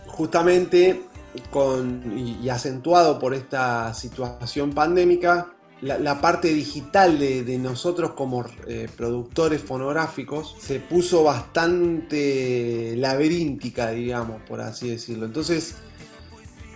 justamente 0.08 1.04
con, 1.52 2.18
y, 2.18 2.40
y 2.44 2.50
acentuado 2.50 3.20
por 3.20 3.36
esta 3.36 3.94
situación 3.94 4.72
pandémica, 4.74 5.54
la, 5.84 6.22
parte 6.22 6.54
digital 6.54 7.20
de, 7.20 7.44
de 7.44 7.58
nosotros 7.58 8.12
como 8.12 8.46
eh, 8.68 8.88
productores 8.96 9.62
fonográficos 9.62 10.56
se 10.60 10.80
puso 10.80 11.24
bastante 11.24 12.96
laberíntica, 12.98 13.92
digamos, 13.92 14.42
por 14.44 14.62
así 14.62 14.90
decirlo. 14.90 15.26
Entonces, 15.26 15.76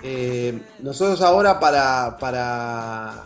eh, 0.04 0.60
nosotros 0.80 1.22
ahora 1.22 1.60
para, 1.60 2.18
para 2.20 3.26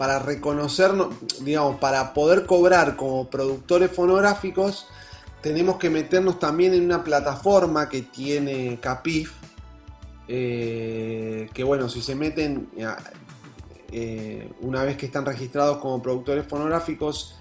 para 0.00 0.18
reconocernos, 0.18 1.08
digamos, 1.42 1.78
para 1.78 2.14
poder 2.14 2.46
cobrar 2.46 2.96
como 2.96 3.28
productores 3.28 3.90
fonográficos, 3.90 4.86
tenemos 5.42 5.76
que 5.76 5.90
meternos 5.90 6.38
también 6.38 6.72
en 6.72 6.86
una 6.86 7.04
plataforma 7.04 7.86
que 7.90 8.00
tiene 8.00 8.78
Capif, 8.80 9.32
eh, 10.26 11.50
que 11.52 11.64
bueno, 11.64 11.90
si 11.90 12.00
se 12.00 12.14
meten, 12.14 12.70
eh, 13.92 14.50
una 14.60 14.84
vez 14.84 14.96
que 14.96 15.06
están 15.06 15.24
registrados 15.24 15.78
como 15.78 16.02
productores 16.02 16.46
fonográficos, 16.46 17.36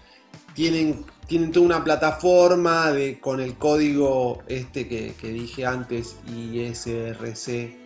tienen, 0.54 1.06
tienen 1.28 1.52
toda 1.52 1.66
una 1.66 1.84
plataforma 1.84 2.92
de, 2.92 3.20
con 3.20 3.40
el 3.40 3.56
código 3.56 4.40
este 4.48 4.88
que, 4.88 5.14
que 5.20 5.30
dije 5.30 5.66
antes, 5.66 6.18
ISRC, 6.28 7.46
sí. 7.46 7.78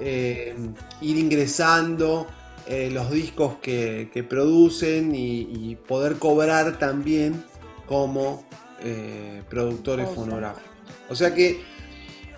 eh, 0.00 0.54
ir 1.00 1.18
ingresando 1.18 2.26
eh, 2.66 2.90
los 2.92 3.10
discos 3.10 3.56
que, 3.60 4.10
que 4.12 4.22
producen 4.22 5.14
y, 5.14 5.40
y 5.40 5.76
poder 5.76 6.18
cobrar 6.18 6.78
también 6.78 7.42
como 7.86 8.44
eh, 8.82 9.42
productores 9.50 10.08
fonográficos. 10.10 10.70
O 11.10 11.16
sea 11.16 11.34
que 11.34 11.62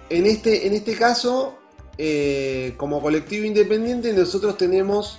en 0.09 0.27
este, 0.27 0.67
en 0.67 0.75
este 0.75 0.95
caso, 0.95 1.59
como 2.77 3.01
colectivo 3.01 3.45
independiente, 3.45 4.13
nosotros 4.13 4.57
tenemos 4.57 5.19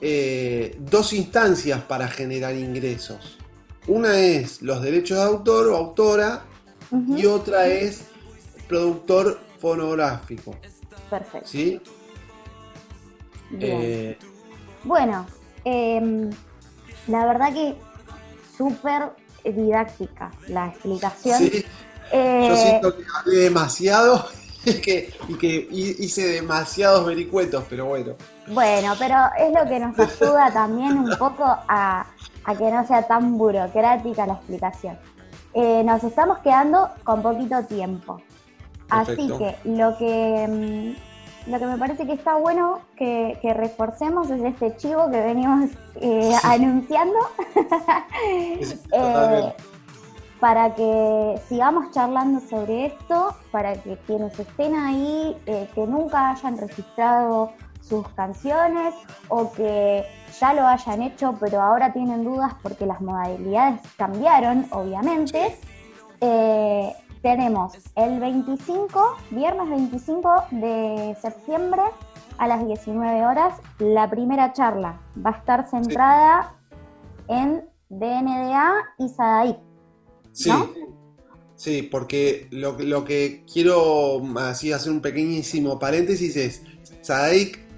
eh, 0.00 0.76
dos 0.80 1.12
instancias 1.12 1.80
para 1.82 2.08
generar 2.08 2.54
ingresos. 2.54 3.38
Una 3.86 4.18
es 4.18 4.62
los 4.62 4.82
derechos 4.82 5.18
de 5.18 5.24
autor 5.24 5.68
o 5.68 5.76
autora 5.76 6.44
y 7.16 7.24
otra 7.26 7.66
es 7.68 8.02
productor 8.68 9.40
fonográfico. 9.58 10.56
Perfecto. 11.08 11.46
¿Sí? 11.48 11.80
Bien. 13.50 13.78
Eh, 13.82 14.18
Bueno, 14.84 15.26
em, 15.64 16.30
la 17.08 17.26
verdad 17.26 17.52
que 17.52 17.74
súper 18.56 19.10
didáctica 19.44 20.30
la 20.48 20.68
explicación. 20.68 21.38
sí, 21.38 21.64
Eh, 22.12 22.46
yo 22.48 22.56
siento 22.56 22.96
que 22.96 23.04
hablé 23.14 23.36
demasiado 23.38 24.26
y 24.64 24.74
que, 24.74 25.14
y 25.28 25.34
que 25.34 25.68
hi- 25.70 25.96
hice 26.00 26.26
demasiados 26.26 27.06
vericuetos, 27.06 27.64
pero 27.70 27.86
bueno. 27.86 28.16
Bueno, 28.50 28.94
pero 28.98 29.16
es 29.38 29.52
lo 29.52 29.68
que 29.68 29.78
nos 29.78 29.98
ayuda 29.98 30.52
también 30.52 30.98
un 30.98 31.16
poco 31.18 31.44
a, 31.44 32.06
a 32.44 32.54
que 32.54 32.70
no 32.70 32.86
sea 32.86 33.06
tan 33.06 33.38
burocrática 33.38 34.26
la 34.26 34.34
explicación. 34.34 34.98
Eh, 35.54 35.82
nos 35.84 36.02
estamos 36.04 36.38
quedando 36.38 36.90
con 37.04 37.22
poquito 37.22 37.62
tiempo. 37.64 38.20
Así 38.88 39.28
que 39.38 39.56
lo 39.64 39.96
que 39.96 40.48
mm, 40.48 41.10
lo 41.50 41.58
que 41.58 41.66
me 41.66 41.78
parece 41.78 42.06
que 42.06 42.12
está 42.12 42.36
bueno 42.36 42.80
que, 42.96 43.38
que 43.40 43.54
reforcemos 43.54 44.30
es 44.30 44.42
este 44.42 44.76
chivo 44.76 45.10
que 45.10 45.20
venimos 45.20 45.70
eh, 45.96 46.34
anunciando 46.42 47.18
Eh, 48.92 49.54
para 50.40 50.74
que 50.74 51.40
sigamos 51.48 51.90
charlando 51.90 52.40
sobre 52.40 52.86
esto, 52.86 53.34
para 53.50 53.74
que 53.74 53.96
quienes 54.06 54.38
estén 54.38 54.74
ahí, 54.74 55.36
eh, 55.46 55.68
que 55.74 55.86
nunca 55.86 56.30
hayan 56.30 56.58
registrado 56.58 57.52
sus 57.90 58.08
canciones 58.10 58.94
o 59.28 59.52
que 59.52 60.06
ya 60.40 60.54
lo 60.54 60.66
hayan 60.66 61.02
hecho, 61.02 61.34
pero 61.38 61.60
ahora 61.60 61.92
tienen 61.92 62.24
dudas 62.24 62.54
porque 62.62 62.86
las 62.86 63.00
modalidades 63.00 63.80
cambiaron, 63.96 64.66
obviamente, 64.70 65.56
eh, 66.20 66.94
tenemos 67.20 67.74
el 67.96 68.20
25, 68.20 69.16
viernes 69.30 69.68
25 69.68 70.44
de 70.52 71.16
septiembre 71.20 71.82
a 72.38 72.46
las 72.46 72.66
19 72.66 73.26
horas, 73.26 73.54
la 73.78 74.08
primera 74.08 74.52
charla. 74.52 74.98
Va 75.24 75.30
a 75.30 75.38
estar 75.38 75.68
centrada 75.68 76.54
en 77.28 77.64
DNDA 77.90 78.72
y 78.98 79.08
SADAIC. 79.08 79.56
Sí, 80.32 80.50
sí, 81.56 81.82
porque 81.82 82.48
lo, 82.50 82.78
lo 82.78 83.04
que 83.04 83.44
quiero 83.52 84.22
así 84.38 84.72
hacer 84.72 84.92
un 84.92 85.00
pequeñísimo 85.00 85.78
paréntesis 85.78 86.36
es, 86.36 86.62
SADAIC, 87.02 87.69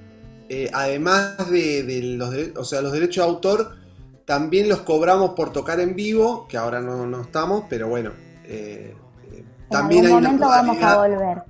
eh, 0.48 0.70
además 0.72 1.50
de, 1.50 1.82
de 1.82 2.02
los, 2.02 2.34
o 2.56 2.64
sea, 2.64 2.80
los 2.80 2.92
derechos 2.92 3.24
de 3.24 3.30
autor, 3.30 3.76
también 4.24 4.68
los 4.68 4.80
cobramos 4.80 5.30
por 5.30 5.52
tocar 5.52 5.80
en 5.80 5.94
vivo, 5.94 6.46
que 6.48 6.56
ahora 6.56 6.80
no, 6.80 7.06
no 7.06 7.22
estamos, 7.22 7.64
pero 7.68 7.88
bueno, 7.88 8.10
eh, 8.44 8.94
eh, 9.30 9.38
En 9.38 9.68
también 9.68 10.06
hay 10.06 10.12
algún 10.12 10.18
una 10.20 10.46
momento 10.46 10.48
vamos 10.48 10.82
a 10.82 10.98
volver. 10.98 11.42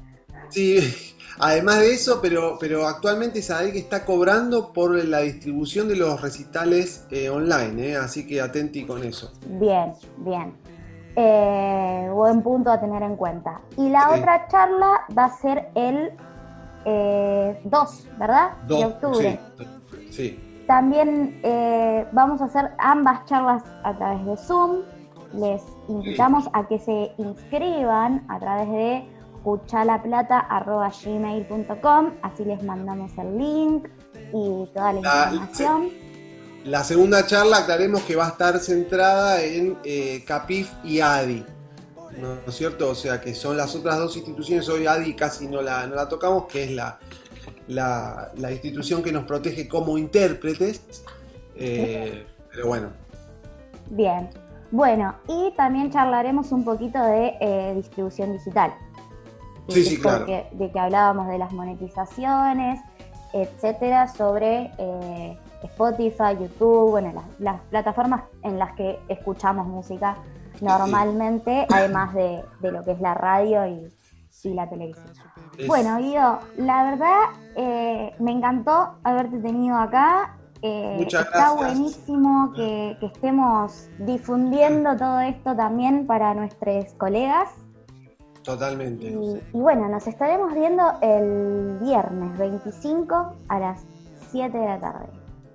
Sí, 0.49 0.78
además 1.38 1.80
de 1.80 1.93
eso, 1.93 2.20
pero, 2.22 2.57
pero 2.59 2.86
actualmente 2.86 3.43
SADEC 3.43 3.76
está 3.76 4.05
cobrando 4.05 4.72
por 4.72 4.93
la 5.05 5.20
distribución 5.20 5.88
de 5.88 5.97
los 5.97 6.20
recitales 6.20 7.07
eh, 7.11 7.28
online, 7.28 7.90
eh, 7.90 7.97
así 7.97 8.26
que 8.26 8.40
atenti 8.40 8.84
con 8.84 9.03
eso. 9.05 9.32
Bien, 9.47 9.93
bien. 10.18 10.55
Eh, 11.14 12.09
buen 12.11 12.43
punto 12.43 12.70
a 12.70 12.80
tener 12.80 13.03
en 13.03 13.16
cuenta. 13.16 13.61
Y 13.76 13.90
la 13.90 14.11
otra 14.11 14.49
charla 14.49 15.03
va 15.16 15.26
a 15.26 15.36
ser 15.36 15.68
el 15.74 16.12
eh, 16.84 17.60
2, 17.64 18.08
¿verdad? 18.18 18.52
de 18.62 18.68
Dos- 18.74 18.84
octubre. 18.84 19.40
Sí, 19.58 19.66
sí. 20.10 20.64
También 20.66 21.40
eh, 21.42 22.06
vamos 22.12 22.40
a 22.40 22.44
hacer 22.46 22.70
ambas 22.78 23.24
charlas 23.26 23.62
a 23.84 23.94
través 23.96 24.24
de 24.24 24.36
Zoom. 24.36 24.82
Les 25.34 25.62
invitamos 25.88 26.48
a 26.52 26.66
que 26.68 26.78
se 26.78 27.12
inscriban 27.18 28.24
a 28.28 28.38
través 28.38 28.68
de 28.70 29.04
cuchalaplata.gmail.com, 29.42 32.10
así 32.22 32.44
les 32.44 32.62
mandamos 32.62 33.10
el 33.18 33.38
link 33.38 33.88
y 34.32 34.66
toda 34.74 34.92
la 34.92 35.00
La- 35.00 35.28
información. 35.32 35.88
La 36.64 36.84
segunda 36.84 37.26
charla 37.26 37.58
aclaremos 37.58 38.02
que 38.02 38.14
va 38.14 38.26
a 38.26 38.28
estar 38.28 38.56
centrada 38.58 39.42
en 39.42 39.76
eh, 39.84 40.22
CAPIF 40.26 40.70
y 40.84 41.00
ADI, 41.00 41.44
¿no 42.20 42.34
es 42.46 42.54
cierto? 42.54 42.90
O 42.90 42.94
sea 42.94 43.20
que 43.20 43.34
son 43.34 43.56
las 43.56 43.74
otras 43.74 43.98
dos 43.98 44.16
instituciones, 44.16 44.68
hoy 44.68 44.86
ADI 44.86 45.14
casi 45.14 45.46
no 45.48 45.62
la, 45.62 45.86
no 45.86 45.94
la 45.94 46.08
tocamos, 46.08 46.46
que 46.46 46.64
es 46.64 46.70
la, 46.72 46.98
la, 47.68 48.30
la 48.36 48.52
institución 48.52 49.02
que 49.02 49.12
nos 49.12 49.24
protege 49.24 49.68
como 49.68 49.96
intérpretes, 49.98 51.04
eh, 51.56 52.26
pero 52.50 52.66
bueno, 52.68 52.88
Bien. 53.90 54.30
Bueno, 54.70 55.14
y 55.28 55.52
también 55.54 55.90
charlaremos 55.90 56.50
un 56.50 56.64
poquito 56.64 57.02
de 57.04 57.34
eh, 57.40 57.72
distribución 57.76 58.32
digital. 58.32 58.72
Sí, 59.68 59.84
sí, 59.84 59.98
claro. 60.00 60.20
porque- 60.20 60.46
de 60.52 60.72
que 60.72 60.78
hablábamos 60.78 61.28
de 61.28 61.36
las 61.36 61.52
monetizaciones, 61.52 62.80
etcétera, 63.34 64.08
sobre 64.08 64.70
eh, 64.78 65.38
Spotify, 65.64 66.36
YouTube, 66.40 66.90
bueno, 66.90 67.12
las, 67.14 67.24
las 67.38 67.60
plataformas 67.68 68.22
en 68.42 68.58
las 68.58 68.74
que 68.74 68.98
escuchamos 69.08 69.66
música 69.66 70.16
normalmente, 70.62 71.66
además 71.70 72.14
de, 72.14 72.42
de 72.60 72.72
lo 72.72 72.82
que 72.84 72.92
es 72.92 73.00
la 73.00 73.14
radio 73.14 73.66
y, 73.66 73.92
y 74.44 74.54
la 74.54 74.68
televisión. 74.68 75.12
Bueno, 75.66 75.98
Guido, 75.98 76.38
la 76.56 76.84
verdad 76.84 77.20
eh, 77.56 78.14
me 78.18 78.32
encantó 78.32 78.94
haberte 79.04 79.38
tenido 79.38 79.76
acá. 79.76 80.36
Eh, 80.62 80.96
Muchas 80.98 81.26
está 81.26 81.38
gracias. 81.54 81.56
buenísimo 81.56 82.52
que, 82.54 82.96
que 83.00 83.06
estemos 83.06 83.88
difundiendo 83.98 84.96
todo 84.96 85.20
esto 85.20 85.54
también 85.56 86.06
para 86.06 86.34
nuestros 86.34 86.92
colegas. 86.94 87.48
totalmente. 88.42 89.06
Y, 89.06 89.42
y 89.52 89.60
bueno, 89.60 89.88
nos 89.88 90.06
estaremos 90.06 90.54
viendo 90.54 90.82
el 91.02 91.78
viernes 91.80 92.38
25 92.38 93.36
a 93.48 93.58
las 93.58 93.82
7 94.30 94.56
de 94.56 94.64
la 94.66 94.80
tarde. 94.80 95.06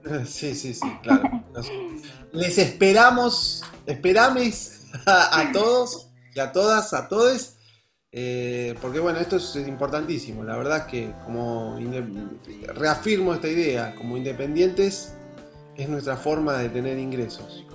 Sí, 0.26 0.56
sí, 0.56 0.74
sí, 0.74 0.88
claro. 1.02 1.24
Les 2.32 2.58
esperamos, 2.58 3.64
esperames 3.86 4.77
a, 5.32 5.52
todos 5.54 6.10
y 6.36 6.40
a 6.40 6.52
todas, 6.52 6.94
a 6.94 7.08
todos, 7.08 7.56
eh, 8.12 8.76
porque 8.82 9.00
bueno, 9.00 9.20
esto 9.20 9.38
es 9.38 9.56
importantísimo. 9.56 10.44
La 10.44 10.58
verdad 10.58 10.80
es 10.80 10.84
que 10.86 11.14
como 11.26 11.78
reafirmo 12.76 13.34
esta 13.34 13.48
idea, 13.48 13.96
como 13.96 14.18
independientes 14.18 15.16
es 15.76 15.88
nuestra 15.88 16.18
forma 16.18 16.54
de 16.54 16.70
tener 16.70 16.98
ingresos. 16.98 17.66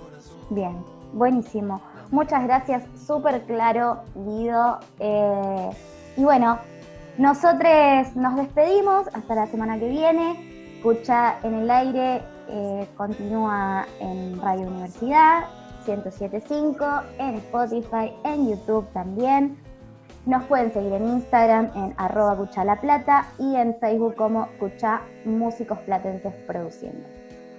Bien, 0.49 0.83
buenísimo. 1.13 1.81
Muchas 2.11 2.43
gracias, 2.43 2.83
súper 3.07 3.41
claro, 3.43 4.03
Guido. 4.13 4.79
Eh, 4.99 5.69
y 6.17 6.23
bueno, 6.23 6.59
nosotros 7.17 8.15
nos 8.15 8.35
despedimos 8.35 9.07
hasta 9.13 9.33
la 9.33 9.47
semana 9.47 9.79
que 9.79 9.89
viene. 9.89 10.75
Escucha 10.77 11.39
en 11.43 11.55
el 11.55 11.71
aire, 11.71 12.21
eh, 12.49 12.87
continúa 12.95 13.87
en 13.99 14.39
Radio 14.39 14.67
Universidad 14.67 15.62
1075, 15.87 16.85
en 17.19 17.35
Spotify, 17.35 18.13
en 18.23 18.49
YouTube 18.49 18.87
también. 18.93 19.57
Nos 20.25 20.43
pueden 20.45 20.71
seguir 20.71 20.93
en 20.93 21.07
Instagram 21.09 21.71
en 21.75 21.93
arroba 21.97 22.37
cuchalaplata 22.37 23.27
y 23.37 23.55
en 23.55 23.77
Facebook 23.79 24.15
como 24.15 24.47
Cucha 24.59 25.01
Músicos 25.25 25.79
Platenses 25.79 26.33
Produciendo. 26.47 27.07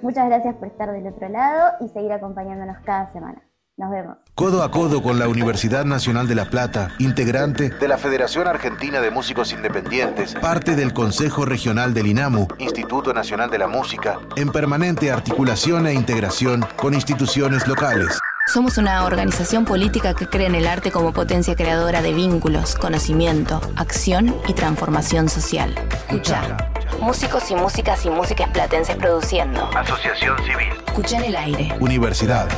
Muchas 0.01 0.27
gracias 0.29 0.55
por 0.57 0.69
estar 0.69 0.91
del 0.91 1.07
otro 1.07 1.29
lado 1.29 1.73
y 1.81 1.89
seguir 1.89 2.13
acompañándonos 2.13 2.79
cada 2.85 3.13
semana. 3.13 3.43
Nos 3.77 3.91
vemos. 3.91 4.19
Codo 4.37 4.63
a 4.63 4.71
codo 4.71 5.03
con 5.03 5.19
la 5.19 5.27
Universidad 5.27 5.85
Nacional 5.85 6.29
de 6.29 6.37
La 6.37 6.45
Plata, 6.45 6.93
integrante 7.01 7.71
de 7.71 7.89
la 7.89 7.99
Federación 7.99 8.47
Argentina 8.47 9.01
de 9.01 9.11
Músicos 9.11 9.53
Independientes, 9.53 10.35
parte 10.35 10.77
del 10.77 10.93
Consejo 10.93 11.45
Regional 11.45 11.93
del 11.93 12.07
INAMU, 12.07 12.47
Instituto 12.59 13.13
Nacional 13.13 13.51
de 13.51 13.59
la 13.59 13.67
Música, 13.67 14.21
en 14.37 14.53
permanente 14.53 15.11
articulación 15.11 15.89
e 15.89 15.93
integración 15.93 16.65
con 16.77 16.95
instituciones 16.95 17.67
locales. 17.67 18.17
Somos 18.47 18.79
una 18.79 19.05
organización 19.07 19.65
política 19.65 20.15
que 20.15 20.29
cree 20.29 20.47
en 20.47 20.55
el 20.55 20.69
arte 20.69 20.93
como 20.93 21.13
potencia 21.13 21.57
creadora 21.57 22.01
de 22.01 22.13
vínculos, 22.13 22.77
conocimiento, 22.77 23.61
acción 23.75 24.37
y 24.47 24.53
transformación 24.53 25.29
social. 25.29 25.75
Escucha. 26.09 26.71
Músicos 27.01 27.51
y 27.51 27.57
músicas 27.57 28.05
y 28.07 28.11
músicas 28.11 28.51
platenses 28.51 28.95
produciendo. 28.95 29.69
Asociación 29.77 30.37
Civil. 30.45 30.69
Escucha 30.87 31.17
en 31.19 31.25
el 31.25 31.37
aire. 31.37 31.75
Universidad 31.81 32.49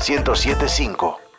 1075. 0.00 1.29